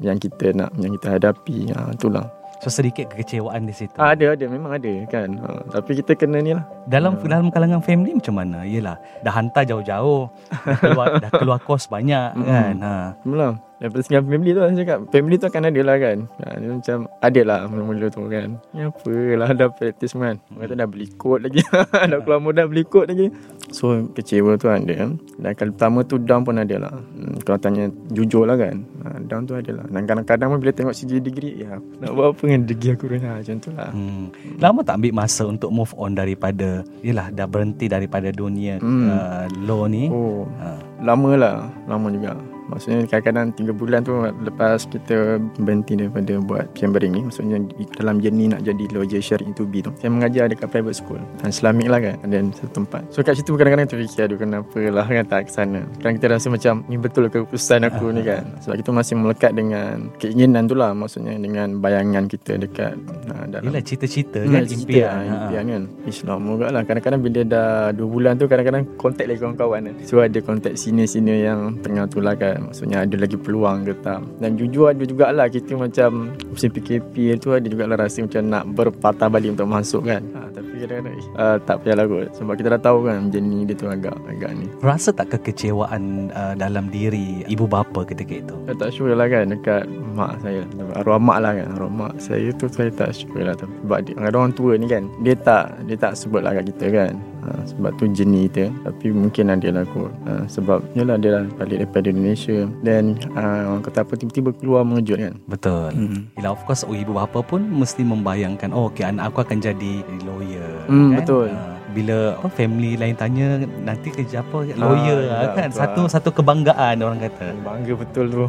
Yang 0.00 0.18
kita 0.22 0.46
nak 0.52 0.70
Yang 0.76 0.92
kita 0.98 1.08
hadapi 1.14 1.70
ha, 1.72 1.94
Itulah 1.94 2.26
So 2.62 2.70
sedikit 2.70 3.10
kekecewaan 3.10 3.66
di 3.66 3.74
situ. 3.74 3.98
ha, 3.98 4.14
Ada 4.14 4.38
ada 4.38 4.46
Memang 4.46 4.78
ada 4.78 4.86
kan 5.10 5.34
ha. 5.34 5.66
Tapi 5.74 5.98
kita 5.98 6.14
kena 6.14 6.38
ni 6.38 6.54
lah 6.54 6.62
Dalam 6.86 7.18
dalam 7.18 7.50
kalangan 7.50 7.82
family 7.82 8.14
macam 8.14 8.38
mana? 8.38 8.62
Yelah, 8.62 8.94
dah 9.26 9.34
hantar 9.34 9.66
jauh-jauh, 9.66 10.30
dah 10.62 10.78
keluar 10.78 11.06
dah 11.18 11.30
keluar 11.34 11.58
kos 11.58 11.90
banyak 11.90 12.38
Mm-mm. 12.38 12.46
kan. 12.46 12.74
Ha. 12.78 12.94
Mula 13.26 13.58
Daripada 13.82 14.06
segi 14.06 14.14
family 14.14 14.50
tu 14.54 14.60
Saya 14.62 14.78
cakap 14.78 14.98
Family 15.10 15.34
tu 15.34 15.46
akan 15.50 15.62
ada 15.66 15.80
lah 15.82 15.96
kan. 15.98 16.18
Ha, 16.38 16.46
Dia 16.54 16.68
macam 16.70 16.98
Ada 17.18 17.40
lah 17.42 17.58
mula-mula 17.66 18.06
tu 18.14 18.22
kan. 18.30 18.48
Ni 18.70 18.80
apa 18.86 19.14
lah 19.34 19.48
Dah 19.50 19.68
practice 19.74 20.14
man. 20.14 20.38
Orang 20.54 20.60
kata 20.62 20.74
dah 20.78 20.86
beli 20.86 21.06
kod 21.18 21.42
lagi. 21.42 21.66
Dah 22.14 22.18
keluar 22.22 22.38
modal 22.38 22.70
beli 22.70 22.86
kod 22.86 23.10
lagi. 23.10 23.26
So 23.74 24.06
kecewa 24.14 24.54
tu 24.54 24.70
ada 24.70 24.86
kan. 24.86 25.18
Dan 25.18 25.50
kali 25.58 25.70
pertama 25.74 26.06
tu 26.06 26.22
Down 26.22 26.46
pun 26.46 26.62
ada 26.62 26.76
lah. 26.78 26.94
Hmm, 26.94 27.42
Kalau 27.42 27.58
tanya 27.58 27.90
Jujur 28.14 28.46
lah 28.46 28.54
kan. 28.54 28.86
Ha, 29.02 29.18
Down 29.26 29.50
tu 29.50 29.58
ada 29.58 29.70
lah. 29.74 29.86
Dan 29.90 30.06
kadang-kadang 30.06 30.54
pun 30.54 30.58
Bila 30.62 30.70
tengok 30.70 30.94
CJ 30.94 31.18
degree 31.18 31.66
Ya 31.66 31.82
nak 31.98 32.14
buat 32.14 32.38
apa 32.38 32.42
dengan 32.46 32.62
degree 32.70 32.94
aku 32.94 33.10
ni 33.10 33.18
ha, 33.18 33.42
Macam 33.42 33.56
tu 33.58 33.70
lah. 33.74 33.90
Hmm. 33.90 34.30
Lama 34.62 34.86
tak 34.86 35.02
ambil 35.02 35.12
masa 35.18 35.42
untuk 35.42 35.74
move 35.74 35.90
on 35.98 36.14
daripada 36.14 36.86
Yelah 37.02 37.34
dah 37.34 37.50
berhenti 37.50 37.90
daripada 37.90 38.30
dunia 38.30 38.78
Hmm. 38.78 39.10
uh, 39.10 39.44
law 39.66 39.90
ni? 39.90 40.06
Oh. 40.06 40.46
Ha. 40.62 40.78
Lama 41.02 41.34
lah. 41.34 41.56
Lama 41.90 42.06
juga 42.14 42.38
Maksudnya 42.72 43.04
kadang-kadang 43.06 43.52
3 43.54 43.72
bulan 43.76 44.00
tu 44.02 44.14
Lepas 44.42 44.88
kita 44.88 45.36
berhenti 45.60 45.94
daripada 45.96 46.32
buat 46.40 46.64
chambering 46.72 47.12
ni 47.12 47.20
Maksudnya 47.28 47.58
dalam 48.00 48.18
journey 48.18 48.48
nak 48.48 48.64
jadi 48.64 48.84
lawyer 48.90 49.20
syari'i 49.20 49.52
to 49.52 49.68
be 49.68 49.84
tu. 49.84 49.92
Saya 50.00 50.10
mengajar 50.10 50.48
dekat 50.48 50.72
private 50.72 50.96
school. 50.96 51.20
Dan 51.40 51.52
Islamic 51.52 51.86
lah 51.92 52.00
kan 52.00 52.16
Dan 52.26 52.50
satu 52.56 52.82
tempat. 52.82 53.02
So 53.12 53.20
kat 53.20 53.36
situ 53.36 53.54
kadang-kadang 53.54 53.88
terfikir 53.88 54.24
Aduh 54.26 54.38
kenapa 54.40 54.78
lah 54.88 55.04
kan 55.04 55.24
tak 55.28 55.48
ke 55.48 55.50
sana? 55.52 55.80
Kadang 56.00 56.14
kita 56.16 56.26
rasa 56.32 56.46
macam 56.48 56.74
Ni 56.88 56.96
betul 56.96 57.28
ke 57.28 57.44
keputusan 57.44 57.84
aku 57.86 58.10
ni 58.14 58.22
kan? 58.24 58.42
Sebab 58.64 58.74
kita 58.80 58.90
masih 58.94 59.14
melekat 59.20 59.52
dengan 59.52 60.08
Keinginan 60.16 60.64
tu 60.64 60.74
lah 60.78 60.96
Maksudnya 60.96 61.36
dengan 61.36 61.78
bayangan 61.82 62.24
kita 62.30 62.56
dekat 62.56 62.92
uh, 63.28 63.44
dalam 63.50 63.68
Yelah 63.68 63.84
cita-cita 63.84 64.40
Hmm, 64.42 64.58
kan 64.58 64.64
cerita 64.64 64.82
impian. 64.88 65.12
Ha. 65.12 65.34
impian 65.34 65.64
kan. 65.68 65.82
Ish 66.08 66.20
lama 66.24 66.50
juga 66.56 66.66
lah. 66.72 66.82
Kadang-kadang 66.82 67.20
bila 67.20 67.40
dah 67.44 67.70
2 67.94 68.02
bulan 68.02 68.32
tu 68.38 68.46
Kadang-kadang 68.48 68.82
kontak 68.96 69.26
lagi 69.28 69.38
kawan-kawan 69.42 69.80
kan. 69.90 69.94
So 70.06 70.22
ada 70.22 70.38
kontak 70.42 70.74
senior-senior 70.78 71.38
yang 71.42 71.60
Tengah 71.82 72.06
tu 72.08 72.22
lah 72.22 72.34
kan 72.38 72.61
Maksudnya 72.68 73.02
ada 73.02 73.16
lagi 73.18 73.36
peluang 73.38 73.82
ke 73.82 73.94
tak? 74.02 74.20
Dan 74.38 74.54
jujur 74.54 74.92
ada 74.92 75.02
jugalah 75.02 75.46
Kita 75.50 75.74
macam 75.74 76.36
Musim 76.50 76.70
PKP 76.70 77.38
tu 77.42 77.54
Ada 77.54 77.66
jugalah 77.66 77.96
rasa 77.98 78.22
macam 78.22 78.42
Nak 78.46 78.64
berpatah 78.76 79.28
balik 79.32 79.58
untuk 79.58 79.68
masuk 79.68 80.06
kan? 80.06 80.22
Ha, 80.36 80.50
Tapi 80.54 80.74
kadang-kadang 80.84 81.16
uh, 81.36 81.56
Tak 81.62 81.76
payahlah 81.82 82.04
kot. 82.06 82.28
Sebab 82.38 82.54
kita 82.58 82.68
dah 82.78 82.80
tahu 82.82 82.98
kan 83.10 83.28
Jenis 83.34 83.62
dia 83.70 83.74
tu 83.74 83.86
agak 83.90 84.16
Agak 84.30 84.50
ni. 84.56 84.66
Rasa 84.80 85.10
tak 85.10 85.34
kekecewaan 85.34 86.30
uh, 86.32 86.54
dalam 86.54 86.88
diri 86.88 87.42
ibu 87.50 87.66
bapa 87.66 88.06
ketika 88.06 88.34
itu? 88.38 88.54
Saya 88.70 88.76
tak 88.78 88.90
sure 88.94 89.14
lah 89.14 89.26
kan 89.26 89.50
Dekat 89.50 89.84
mak 90.14 90.38
saya. 90.44 90.62
Arwah 90.98 91.20
mak 91.20 91.38
lah 91.42 91.52
kan 91.58 91.66
Arwah 91.74 91.92
mak 91.92 92.12
saya 92.20 92.48
tu 92.54 92.70
Saya 92.70 92.92
tak 92.92 93.16
sure 93.16 93.42
lah 93.42 93.54
Sebab 93.58 93.98
dia, 94.06 94.14
ada 94.18 94.36
orang 94.36 94.54
tua 94.54 94.78
ni 94.78 94.86
kan 94.86 95.08
Dia 95.24 95.34
tak 95.34 95.82
Dia 95.88 95.96
tak 95.98 96.14
sebut 96.14 96.44
lah 96.44 96.54
kat 96.54 96.70
kita 96.74 96.86
kan 96.92 97.14
ha, 97.42 97.62
Sebab 97.64 97.94
tu 97.94 98.06
jenis 98.06 98.48
dia 98.48 98.68
Tapi 98.82 99.10
mungkin 99.10 99.50
ada 99.50 99.68
lah 99.70 99.84
kot 99.84 100.10
ha, 100.24 100.46
Sebab 100.46 100.82
Yalah 100.92 101.16
dia 101.16 101.30
lah 101.32 101.44
Balik 101.54 101.82
daripada 101.82 102.06
Indonesia 102.08 102.64
Dan 102.80 103.14
ha, 103.32 103.68
Orang 103.68 103.82
kata 103.82 104.02
apa 104.02 104.14
Tiba-tiba 104.14 104.50
keluar 104.52 104.82
mengejut 104.82 105.18
kan 105.18 105.34
Betul. 105.44 105.90
Hmm. 105.92 106.20
Yelah 106.34 106.52
of 106.52 106.62
course 106.62 106.82
ibu 106.84 107.12
bapa 107.12 107.40
pun 107.40 107.62
mesti 107.62 108.02
membayangkan 108.02 108.70
oh 108.70 108.86
okay 108.86 109.04
anak 109.04 109.28
aku 109.28 109.42
akan 109.42 109.58
jadi 109.58 109.92
lawyer 110.22 110.84
Hmm, 110.84 111.10
kan? 111.10 111.18
betul. 111.20 111.48
Ah, 111.48 111.71
bila 111.92 112.34
apa 112.36 112.48
family 112.48 112.96
lain 112.96 113.14
tanya 113.14 113.60
nanti 113.84 114.08
kerja 114.08 114.40
apa 114.40 114.64
lawyer 114.74 115.20
Ah, 115.22 115.32
ah, 115.32 115.40
ya, 115.44 115.48
kan 115.54 115.68
betul 115.70 115.78
satu 115.78 116.00
ah. 116.02 116.08
satu 116.10 116.28
kebanggaan 116.32 116.96
orang 116.98 117.20
kata. 117.20 117.46
Bangga 117.60 117.94
betul 117.94 118.26
tu 118.28 118.44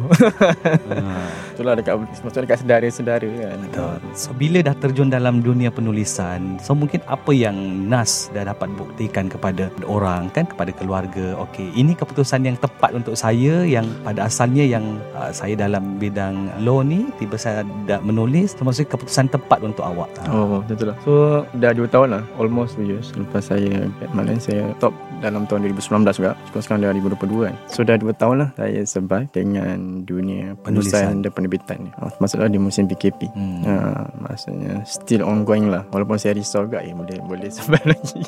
Ah, 0.90 1.28
Itulah 1.54 1.74
dekat 1.78 1.94
Maksudnya 1.96 2.42
dekat 2.44 2.58
sedara-sedara 2.60 3.28
kan 3.28 3.58
Betul. 3.62 3.96
So 4.12 4.28
bila 4.34 4.58
dah 4.60 4.74
terjun 4.74 5.08
dalam 5.08 5.40
dunia 5.40 5.70
penulisan, 5.70 6.58
so 6.58 6.74
mungkin 6.74 7.00
apa 7.06 7.30
yang 7.30 7.54
Nas 7.86 8.28
dah 8.32 8.48
dapat 8.48 8.72
buktikan 8.74 9.28
kepada 9.28 9.68
orang 9.86 10.28
kan 10.30 10.48
kepada 10.48 10.74
keluarga. 10.74 11.36
Okey, 11.46 11.70
ini 11.74 11.94
keputusan 11.94 12.42
yang 12.42 12.56
tepat 12.58 12.92
untuk 12.92 13.14
saya 13.14 13.62
yang 13.62 13.86
pada 14.02 14.26
asalnya 14.26 14.64
yang 14.64 14.98
uh, 15.14 15.30
saya 15.30 15.54
dalam 15.54 16.00
bidang 16.00 16.50
law 16.64 16.82
ni 16.82 17.06
tiba 17.20 17.36
saya 17.36 17.62
dah 17.84 18.00
menulis 18.00 18.56
termasuk 18.56 18.90
keputusan 18.90 19.30
tepat 19.30 19.62
untuk 19.62 19.84
awak. 19.86 20.10
Ah. 20.24 20.32
Oh 20.34 20.62
tu 20.62 20.86
lah 20.86 20.96
So 21.02 21.12
dah 21.58 21.74
2 21.74 21.90
tahun 21.90 22.08
lah 22.14 22.22
Almost 22.38 22.78
2 22.78 22.86
years 22.86 23.10
Lepas 23.18 23.33
saya 23.40 23.88
Kat 23.98 24.10
Malaysia 24.12 24.52
Saya 24.52 24.64
top 24.78 24.92
dalam 25.22 25.48
tahun 25.48 25.72
2019 25.72 26.04
juga. 26.20 26.36
Cuma 26.52 26.60
sekarang 26.60 26.80
dah 26.84 26.92
2022 26.92 27.48
kan. 27.48 27.54
So 27.70 27.80
dah 27.80 27.96
2 27.96 28.12
tahun 28.14 28.36
lah 28.44 28.48
Saya 28.58 28.80
survive 28.84 29.28
Dengan 29.32 30.04
dunia 30.04 30.52
Penulisan. 30.60 30.92
Penulisan. 31.10 31.14
Dan 31.24 31.30
penerbitan 31.32 31.76
ni. 31.86 31.90
Oh, 31.98 32.12
Maksudnya 32.20 32.52
di 32.52 32.60
musim 32.60 32.84
PKP 32.86 33.26
Hmm. 33.34 33.64
Ha, 33.64 33.74
maksudnya 34.20 34.84
still 34.84 35.24
ongoing 35.24 35.72
lah. 35.72 35.82
Walaupun 35.90 36.20
saya 36.20 36.36
risau 36.36 36.68
juga 36.68 36.84
Eh 36.84 36.92
boleh 36.92 37.18
boleh 37.24 37.48
survive 37.48 37.86
lagi 37.96 38.20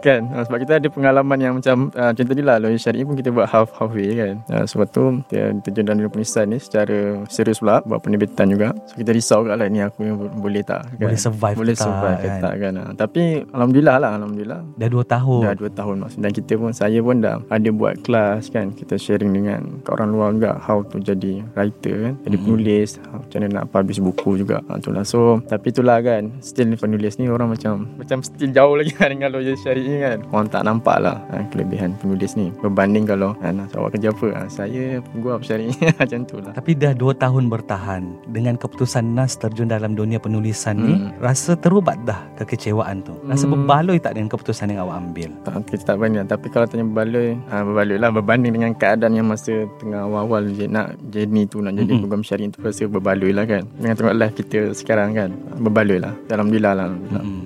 Kan 0.00 0.28
ha, 0.28 0.42
Sebab 0.42 0.58
kita 0.58 0.72
ada 0.76 0.88
pengalaman 0.88 1.36
yang 1.36 1.54
macam 1.54 1.92
uh, 1.92 2.10
Macam 2.10 2.24
tadi 2.24 2.40
lah 2.40 2.56
Lawyer 2.56 2.76
syari'i 2.76 3.04
pun 3.04 3.14
kita 3.14 3.28
buat 3.28 3.46
half 3.46 3.68
halfway 3.74 4.08
kan 4.12 4.34
ha, 4.48 4.64
Sebab 4.64 4.86
tu 4.88 5.20
Kita 5.24 5.52
terjun 5.62 5.84
dalam 5.84 5.98
dunia 5.98 6.10
penulisan 6.10 6.46
ni 6.46 6.56
Secara 6.56 6.96
serius 7.26 7.58
pula 7.58 7.80
Buat 7.82 8.00
penerbitan 8.00 8.48
juga 8.48 8.72
So 8.86 8.96
kita 8.96 9.10
risau 9.10 9.42
juga 9.42 9.54
lah 9.54 9.66
Ni 9.66 9.78
aku 9.78 10.00
yang 10.02 10.16
bo- 10.16 10.32
boleh 10.40 10.62
tak 10.62 10.88
kan? 10.90 11.04
Boleh 11.04 11.20
survive 11.20 11.54
Boleh 11.54 11.74
tak, 11.74 11.84
survive 11.84 12.18
kan? 12.18 12.38
tak 12.40 12.54
kan 12.56 12.72
ha. 12.74 12.84
Tapi 12.94 13.22
Alhamdulillah 13.46 13.96
lah 13.98 14.10
Alhamdulillah 14.16 14.60
Dah 14.74 14.88
dua 14.88 15.04
tahun. 15.04 15.40
Dah 15.42 15.54
2 15.54 15.68
tahun 15.70 15.94
maksud 15.98 16.18
Dan 16.18 16.32
kita 16.32 16.52
pun 16.56 16.70
Saya 16.72 16.98
pun 17.00 17.16
dah 17.18 17.36
Ada 17.46 17.68
buat 17.70 17.94
kelas 18.00 18.48
kan 18.48 18.72
Kita 18.72 18.96
sharing 18.96 19.30
dengan 19.30 19.60
Kat 19.82 19.94
orang 19.94 20.10
luar 20.10 20.28
juga 20.32 20.56
How 20.58 20.80
to 20.82 20.96
jadi 20.98 21.44
writer 21.52 21.94
kan 22.00 22.14
Jadi 22.22 22.36
Mhm. 22.36 22.44
penulis 22.46 22.88
Macam 23.02 23.36
mana 23.36 23.48
nak 23.52 23.64
publish 23.68 24.00
buku 24.00 24.30
juga 24.38 24.64
ha, 24.64 24.74
Itulah 24.74 25.04
So 25.04 25.44
Tapi 25.44 25.66
itulah 25.68 26.00
kan 26.00 26.40
Still 26.40 26.72
penulis 26.74 27.16
ni 27.16 27.26
Orang 27.26 27.50
macam 27.50 27.84
Macam 27.94 28.20
still 28.20 28.48
jauh 28.50 28.74
lagi 28.74 28.96
Dengan 29.10 29.30
lawyer 29.30 29.58
syari'i 29.90 29.98
kan 30.00 30.18
Orang 30.30 30.46
tak 30.48 30.62
nampak 30.62 30.96
lah 31.02 31.16
ha, 31.28 31.42
Kelebihan 31.50 31.90
penulis 31.98 32.32
ni 32.34 32.54
Berbanding 32.56 33.04
kalau 33.04 33.34
ha, 33.38 33.50
Nak 33.50 33.74
awak 33.74 33.98
kerja 33.98 34.14
apa 34.14 34.26
ha, 34.32 34.40
Saya 34.46 35.02
Gua 35.18 35.42
syari'i 35.42 35.74
Macam 36.00 36.20
tu 36.24 36.36
lah 36.38 36.52
Tapi 36.54 36.70
dah 36.72 36.92
dua 36.94 37.12
tahun 37.12 37.50
bertahan 37.50 38.02
dengan 38.30 38.54
keputusan 38.54 39.02
Nas 39.10 39.34
terjun 39.34 39.66
dalam 39.66 39.92
dunia 39.92 40.16
penulisan 40.16 40.76
ni, 40.76 40.92
Hmm. 41.00 41.16
rasa 41.18 41.54
terubat 41.54 41.96
dah 42.02 42.18
kekecewaan 42.36 43.00
tu. 43.00 43.14
Rasa 43.24 43.46
Hmm. 43.46 43.64
berbaloi 43.64 43.96
tak 43.96 44.14
dengan 44.14 44.28
keputusan 44.28 44.68
yang 44.68 44.84
awak 44.84 45.00
ambil? 45.00 45.30
tak, 45.42 45.54
kita 45.66 45.82
tak 45.86 45.96
lah. 45.96 46.26
Tapi 46.26 46.46
kalau 46.48 46.66
tanya 46.68 46.84
berbaloi 46.84 47.38
ha, 47.48 47.62
Berbaloi 47.62 47.96
lah 47.96 48.10
Berbanding 48.10 48.52
dengan 48.52 48.70
keadaan 48.74 49.14
yang 49.14 49.26
masa 49.26 49.64
Tengah 49.78 50.04
awal-awal 50.04 50.50
je 50.50 50.66
Nak 50.66 51.00
journey 51.08 51.44
tu 51.44 51.58
Nak 51.58 51.72
jadi 51.74 51.88
Mm-mm. 51.88 52.02
program 52.02 52.22
syariah 52.22 52.50
tu 52.50 52.60
Rasa 52.60 52.84
berbaloi 52.84 53.32
lah 53.32 53.44
kan 53.44 53.64
Dengan 53.76 53.94
tengok 53.96 54.14
live 54.14 54.34
kita 54.36 54.58
sekarang 54.72 55.14
kan 55.14 55.30
Berbaloi 55.56 55.98
lah 55.98 56.12
Alhamdulillah 56.28 56.72
lah 56.74 56.84
Alhamdulillah. 56.86 57.24
Hmm. 57.24 57.39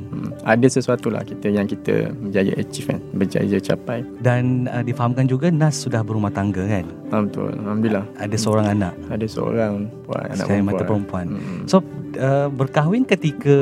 Ada 0.45 0.69
sesuatu 0.69 1.09
lah 1.09 1.25
kita 1.25 1.49
Yang 1.49 1.81
kita 1.81 2.13
berjaya 2.21 2.53
achieve 2.61 2.89
kan 2.93 3.01
Berjaya 3.17 3.57
capai 3.57 4.05
Dan 4.21 4.69
uh, 4.69 4.85
difahamkan 4.85 5.25
juga 5.25 5.49
Nas 5.49 5.81
sudah 5.81 6.05
berumah 6.05 6.29
tangga 6.31 6.69
kan? 6.69 6.85
ha, 7.11 7.25
Betul 7.25 7.57
Alhamdulillah 7.65 8.05
Ada 8.21 8.37
seorang 8.37 8.67
anak, 8.77 8.95
Ada 9.09 9.27
seorang 9.27 9.89
puan, 10.05 10.29
Anak 10.29 10.45
sekali 10.45 10.61
mata 10.61 10.85
perempuan 10.85 11.05
perempuan. 11.05 11.27
Hmm. 11.41 11.65
So 11.69 11.77
uh, 12.19 12.49
berkahwin 12.51 13.07
ketika 13.07 13.57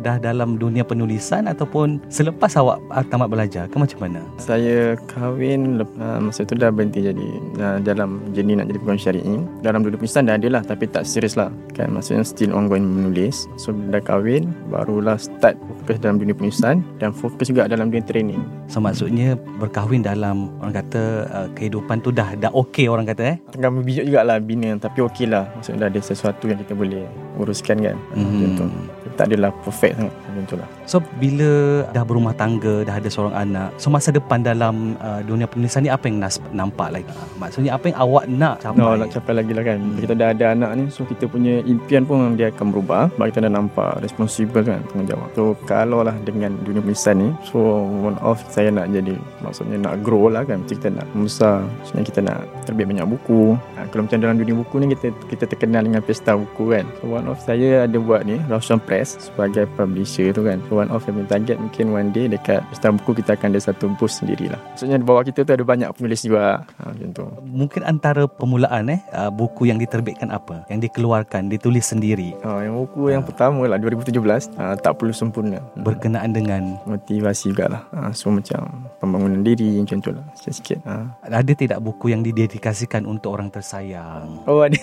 dah 0.00 0.16
dalam 0.18 0.56
dunia 0.60 0.86
penulisan 0.86 1.48
ataupun 1.48 2.02
selepas 2.12 2.54
awak 2.58 2.78
uh, 2.90 3.04
tamat 3.06 3.28
belajar 3.30 3.64
ke 3.68 3.76
macam 3.76 3.98
mana? 4.08 4.20
Saya 4.38 4.94
kahwin 5.10 5.82
uh, 5.98 6.18
Masa 6.22 6.46
tu 6.46 6.54
dah 6.54 6.70
berhenti 6.70 7.04
jadi 7.04 7.28
uh, 7.58 7.78
Dalam 7.82 8.22
jenis 8.36 8.62
nak 8.62 8.66
jadi 8.70 8.78
program 8.78 9.00
syari'i. 9.00 9.36
Dalam 9.64 9.82
dunia 9.82 9.98
penulisan 9.98 10.28
dah 10.28 10.36
ada 10.38 10.48
lah 10.48 10.62
Tapi 10.62 10.84
tak 10.90 11.04
serius 11.08 11.34
lah. 11.34 11.50
Kan 11.74 11.94
Maksudnya 11.94 12.22
still 12.26 12.52
ongoing 12.54 12.84
menulis. 12.84 13.50
So 13.58 13.74
bila 13.74 13.98
dah 13.98 14.02
kahwin 14.04 14.52
Barulah 14.70 15.18
start 15.18 15.58
fokus 15.82 15.98
dalam 15.98 16.22
dunia 16.22 16.34
penulisan 16.36 16.86
Dan 17.02 17.10
fokus 17.10 17.50
juga 17.50 17.66
dalam 17.66 17.90
dunia 17.90 18.04
training. 18.04 18.42
So 18.70 18.78
maksudnya 18.78 19.34
berkahwin 19.58 20.04
dalam 20.04 20.52
orang 20.62 20.84
kata 20.84 21.02
uh, 21.30 21.48
kehidupan 21.56 22.00
tu 22.04 22.14
dah 22.14 22.34
dah 22.38 22.52
okey 22.54 22.86
orang 22.86 23.08
kata 23.08 23.22
eh. 23.34 23.36
Tengah 23.52 23.70
membijak 23.70 24.04
jugalah 24.08 24.38
bina 24.38 24.76
Tapi 24.78 24.98
okey 25.04 25.26
lah 25.30 25.48
Maksudnya 25.58 25.86
dah 25.86 25.88
ada 25.92 26.00
sesuatu 26.00 26.44
yang 26.48 26.58
kita 26.62 26.74
boleh 26.76 27.04
uruskan 27.40 27.78
kan 27.82 27.91
Mhm. 28.14 28.24
macam 28.24 28.50
tu 28.56 28.91
tak 29.14 29.32
adalah 29.32 29.50
perfect 29.62 29.94
sangat 30.00 30.14
macam 30.32 30.44
tu 30.48 30.56
lah. 30.56 30.68
So 30.88 30.96
bila 31.20 31.50
dah 31.92 32.04
berumah 32.04 32.34
tangga, 32.36 32.82
dah 32.84 32.96
ada 32.98 33.08
seorang 33.08 33.36
anak, 33.36 33.68
so 33.76 33.92
masa 33.92 34.10
depan 34.10 34.40
dalam 34.40 34.96
uh, 35.00 35.20
dunia 35.24 35.46
penulisan 35.46 35.84
ni 35.84 35.90
apa 35.92 36.08
yang 36.08 36.20
Nas 36.22 36.40
nampak 36.52 36.88
lagi? 36.92 37.08
Uh, 37.08 37.28
maksudnya 37.40 37.76
apa 37.76 37.92
yang 37.92 37.98
awak 38.00 38.24
nak 38.28 38.54
capai? 38.64 38.80
No, 38.80 38.96
nak 38.96 39.10
capai 39.12 39.32
lagi 39.36 39.52
lah 39.52 39.64
kan. 39.64 39.78
Bila 39.80 40.00
kita 40.04 40.14
dah 40.16 40.28
ada 40.32 40.44
anak 40.54 40.70
ni 40.78 40.84
So 40.92 41.02
kita 41.08 41.24
punya 41.26 41.64
impian 41.64 42.04
pun 42.04 42.36
Dia 42.38 42.52
akan 42.52 42.66
berubah. 42.70 43.02
Sebab 43.14 43.26
kita 43.32 43.40
dah 43.48 43.52
nampak 43.52 43.90
Responsible 44.04 44.62
kan 44.62 44.80
Tanggungjawab. 44.92 45.28
So 45.34 45.42
kalau 45.66 46.06
lah 46.06 46.14
dengan 46.22 46.54
dunia 46.62 46.80
penulisan 46.84 47.18
ni 47.18 47.28
So 47.48 47.58
one 47.88 48.18
off 48.22 48.40
Saya 48.52 48.70
nak 48.70 48.92
jadi 48.92 49.16
Maksudnya 49.42 49.78
nak 49.82 50.00
grow 50.06 50.30
lah 50.30 50.46
kan. 50.46 50.62
Macam 50.62 50.76
kita 50.78 50.88
nak 50.94 51.06
membesar 51.12 51.66
Maksudnya 51.82 52.04
kita 52.06 52.20
nak 52.22 52.38
Terbit 52.62 52.86
banyak 52.88 53.06
buku. 53.08 53.42
Ha, 53.76 53.88
Kalau 53.90 54.02
macam 54.06 54.18
dalam 54.22 54.36
dunia 54.38 54.54
buku 54.56 54.74
ni 54.82 54.86
Kita 54.94 55.08
kita 55.28 55.44
terkenal 55.48 55.82
dengan 55.82 56.02
pesta 56.04 56.38
buku 56.38 56.70
kan. 56.70 56.84
So 57.02 57.10
one 57.10 57.26
off 57.26 57.40
saya 57.42 57.90
ada 57.90 57.98
buat 57.98 58.22
ni 58.22 58.38
Roshan 58.46 58.78
Press 58.78 59.01
Sebagai 59.06 59.66
publisher 59.74 60.30
tu 60.30 60.46
kan 60.46 60.62
So 60.70 60.78
one 60.78 60.90
saya 60.92 61.10
punya 61.10 61.28
target 61.28 61.56
Mungkin 61.58 61.84
one 61.90 62.08
day 62.14 62.30
Dekat 62.30 62.62
pesta 62.70 62.94
buku 62.94 63.18
Kita 63.18 63.34
akan 63.34 63.48
ada 63.56 63.60
satu 63.60 63.90
booth 63.98 64.22
sendiri 64.22 64.52
lah 64.52 64.60
Maksudnya 64.74 64.96
di 65.02 65.06
bawah 65.06 65.22
kita 65.26 65.42
tu 65.42 65.52
Ada 65.52 65.64
banyak 65.66 65.88
penulis 65.98 66.20
juga 66.22 66.62
ha, 66.78 66.82
Macam 66.92 67.08
tu 67.10 67.24
Mungkin 67.42 67.82
antara 67.82 68.24
permulaan 68.30 68.92
eh 68.92 69.00
uh, 69.14 69.30
buku 69.32 69.68
yang 69.68 69.78
diterbitkan 69.80 70.30
apa? 70.30 70.64
Yang 70.70 70.90
dikeluarkan, 70.90 71.50
ditulis 71.50 71.86
sendiri 71.88 72.34
Ha, 72.42 72.66
yang 72.66 72.74
buku 72.74 73.12
yang 73.12 73.22
pertama 73.22 73.64
lah 73.70 73.78
2017 73.78 74.18
ha, 74.58 74.74
tak 74.74 74.98
perlu 74.98 75.14
sempurna. 75.14 75.62
Hmm. 75.62 75.84
berkenaan 75.86 76.30
dengan 76.34 76.62
Motivasi 76.88 77.52
jugalah. 77.54 77.86
Ha, 77.94 78.10
so 78.10 78.32
macam 78.32 78.90
pembangunan 78.98 79.42
diri 79.44 79.78
macam 79.78 79.98
tu 80.02 80.10
lah 80.10 80.24
sikit-sikit. 80.34 80.78
Ha. 80.86 80.94
ada 81.22 81.52
tidak 81.52 81.78
buku 81.82 82.10
yang 82.10 82.22
didedikasikan 82.26 83.06
untuk 83.06 83.38
orang 83.38 83.52
tersayang? 83.52 84.42
Oh 84.46 84.64
ada. 84.64 84.78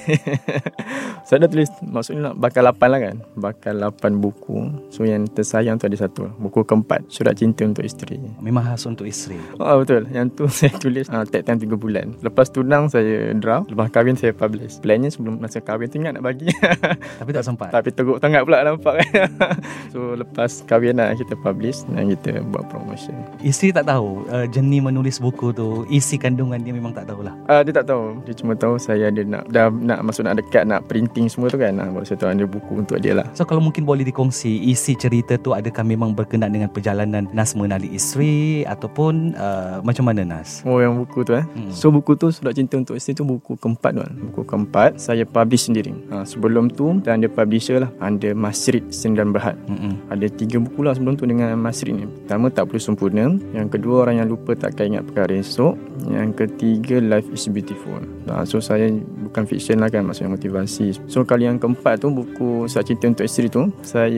saya 1.28 1.46
dah 1.46 1.50
tulis 1.50 1.70
maksudnya 1.84 2.32
nak 2.32 2.36
bakal 2.40 2.64
8 2.64 2.80
lah 2.90 3.00
kan. 3.00 3.16
Bakal 3.36 3.76
8 4.10 4.18
buku. 4.18 4.74
So 4.90 5.06
yang 5.06 5.30
tersayang 5.30 5.78
tu 5.78 5.86
ada 5.86 5.98
satu. 5.98 6.34
Buku 6.42 6.66
keempat 6.66 7.06
Surat 7.14 7.38
Cinta 7.38 7.62
untuk 7.64 7.86
Isteri. 7.86 8.18
Memang 8.42 8.66
khas 8.66 8.90
untuk 8.90 9.06
isteri. 9.06 9.38
Oh 9.62 9.86
betul. 9.86 10.10
Yang 10.10 10.26
tu 10.34 10.44
saya 10.58 10.74
tulis 10.74 11.06
uh, 11.14 11.22
take 11.30 11.46
time 11.46 11.62
3 11.62 11.70
bulan. 11.78 12.18
Lepas 12.26 12.50
tunang 12.50 12.90
saya 12.90 13.32
draft. 13.38 13.70
Lepas 13.70 13.94
kahwin 13.94 14.18
saya 14.18 14.34
publish. 14.34 14.82
Plannya 14.82 15.14
sebelum 15.14 15.38
masa 15.38 15.62
kahwin 15.62 15.88
tu 15.88 16.02
ingat 16.02 16.18
nak 16.18 16.26
bagi. 16.26 16.50
Tapi 17.22 17.30
tak 17.30 17.46
sempat. 17.46 17.70
Tapi 17.70 17.94
teruk 17.94 18.18
sangat 18.18 18.42
pula 18.42 18.66
nampak 18.66 19.06
kan. 19.06 19.30
so 19.94 20.18
lepas 20.18 20.66
kahwin 20.66 20.98
lah 20.98 21.14
kita 21.14 21.38
publish 21.40 21.86
dan 21.94 22.10
kita 22.10 22.42
buat 22.50 22.66
promotion. 22.72 23.16
Isteri 23.46 23.76
tak 23.76 23.86
tahu 23.92 24.26
uh, 24.32 24.48
jenis 24.50 24.82
menulis 24.82 25.20
buku 25.20 25.52
tu, 25.52 25.84
isi 25.92 26.16
kandungan 26.16 26.58
dia 26.64 26.74
memang 26.74 26.96
tak 26.96 27.12
tahulah. 27.12 27.36
Uh, 27.46 27.62
dia 27.62 27.74
tak 27.76 27.86
tahu. 27.92 28.24
Dia 28.24 28.34
cuma 28.40 28.54
tahu 28.56 28.80
saya 28.80 29.12
ada 29.12 29.22
nak 29.22 29.44
dah 29.52 29.68
nak 29.70 30.00
masuk 30.08 30.24
nak 30.26 30.40
dekat 30.40 30.64
nak 30.64 30.88
printing 30.88 31.28
semua 31.28 31.52
tu 31.52 31.60
kan. 31.60 31.76
Uh, 31.76 31.90
baru 31.92 32.06
saya 32.08 32.18
tahu 32.18 32.32
ada 32.32 32.46
buku 32.48 32.74
untuk 32.80 32.98
dia 33.04 33.14
lah. 33.14 33.28
So 33.36 33.44
kalau 33.44 33.60
mungkin 33.60 33.84
boleh 33.84 33.99
dikongsi 34.06 34.70
isi 34.70 34.96
cerita 34.96 35.36
tu 35.40 35.52
adakah 35.56 35.84
memang 35.84 36.16
berkenaan 36.16 36.52
dengan 36.54 36.70
perjalanan 36.72 37.28
Nas 37.32 37.54
mengenali 37.54 37.92
isteri 37.94 38.64
ataupun 38.64 39.36
uh, 39.36 39.80
macam 39.82 40.08
mana 40.08 40.24
Nas? 40.24 40.62
Oh 40.64 40.80
yang 40.80 40.96
buku 41.00 41.26
tu 41.26 41.36
eh. 41.36 41.44
Hmm. 41.44 41.72
So 41.74 41.90
buku 41.90 42.16
tu 42.16 42.32
Surat 42.32 42.56
Cinta 42.56 42.80
Untuk 42.80 42.96
Isteri 42.96 43.20
tu 43.20 43.26
buku 43.26 43.58
keempat 43.58 43.92
tu 43.96 44.02
kan. 44.06 44.14
Buku 44.32 44.42
keempat 44.46 45.02
saya 45.02 45.24
publish 45.28 45.68
sendiri. 45.68 45.92
Uh, 46.10 46.24
sebelum 46.24 46.72
tu 46.72 47.00
dan 47.04 47.20
ada 47.24 47.30
publisher 47.32 47.84
lah. 47.84 47.92
Under 48.00 48.32
Masrid 48.38 48.90
Sendan 48.94 49.36
Berhad. 49.36 49.58
Mm-mm. 49.68 49.98
Ada 50.10 50.28
tiga 50.32 50.62
buku 50.62 50.86
lah 50.86 50.96
sebelum 50.96 51.20
tu 51.20 51.28
dengan 51.28 51.54
Masrid 51.60 51.96
ni. 51.96 52.06
Pertama 52.06 52.50
tak 52.54 52.70
perlu 52.70 52.82
sempurna. 52.82 53.26
Yang 53.52 53.80
kedua 53.80 54.08
orang 54.08 54.24
yang 54.24 54.28
lupa 54.30 54.56
takkan 54.56 54.96
ingat 54.96 55.10
perkara 55.10 55.40
esok. 55.40 55.76
Yang 56.08 56.30
ketiga 56.46 57.02
Life 57.04 57.28
is 57.34 57.50
Beautiful. 57.50 58.00
Nah, 58.30 58.46
so 58.46 58.62
saya 58.62 58.94
bukan 59.30 59.46
fiction 59.46 59.78
lah 59.80 59.88
kan 59.88 60.04
maksudnya 60.04 60.34
motivasi. 60.34 60.98
So 61.06 61.22
kali 61.24 61.46
yang 61.46 61.62
keempat 61.62 62.02
tu 62.02 62.10
buku 62.10 62.66
Surat 62.66 62.90
Cinta 62.90 63.06
Untuk 63.06 63.26
Isteri 63.26 63.48
tu 63.48 63.70
saya 63.82 64.10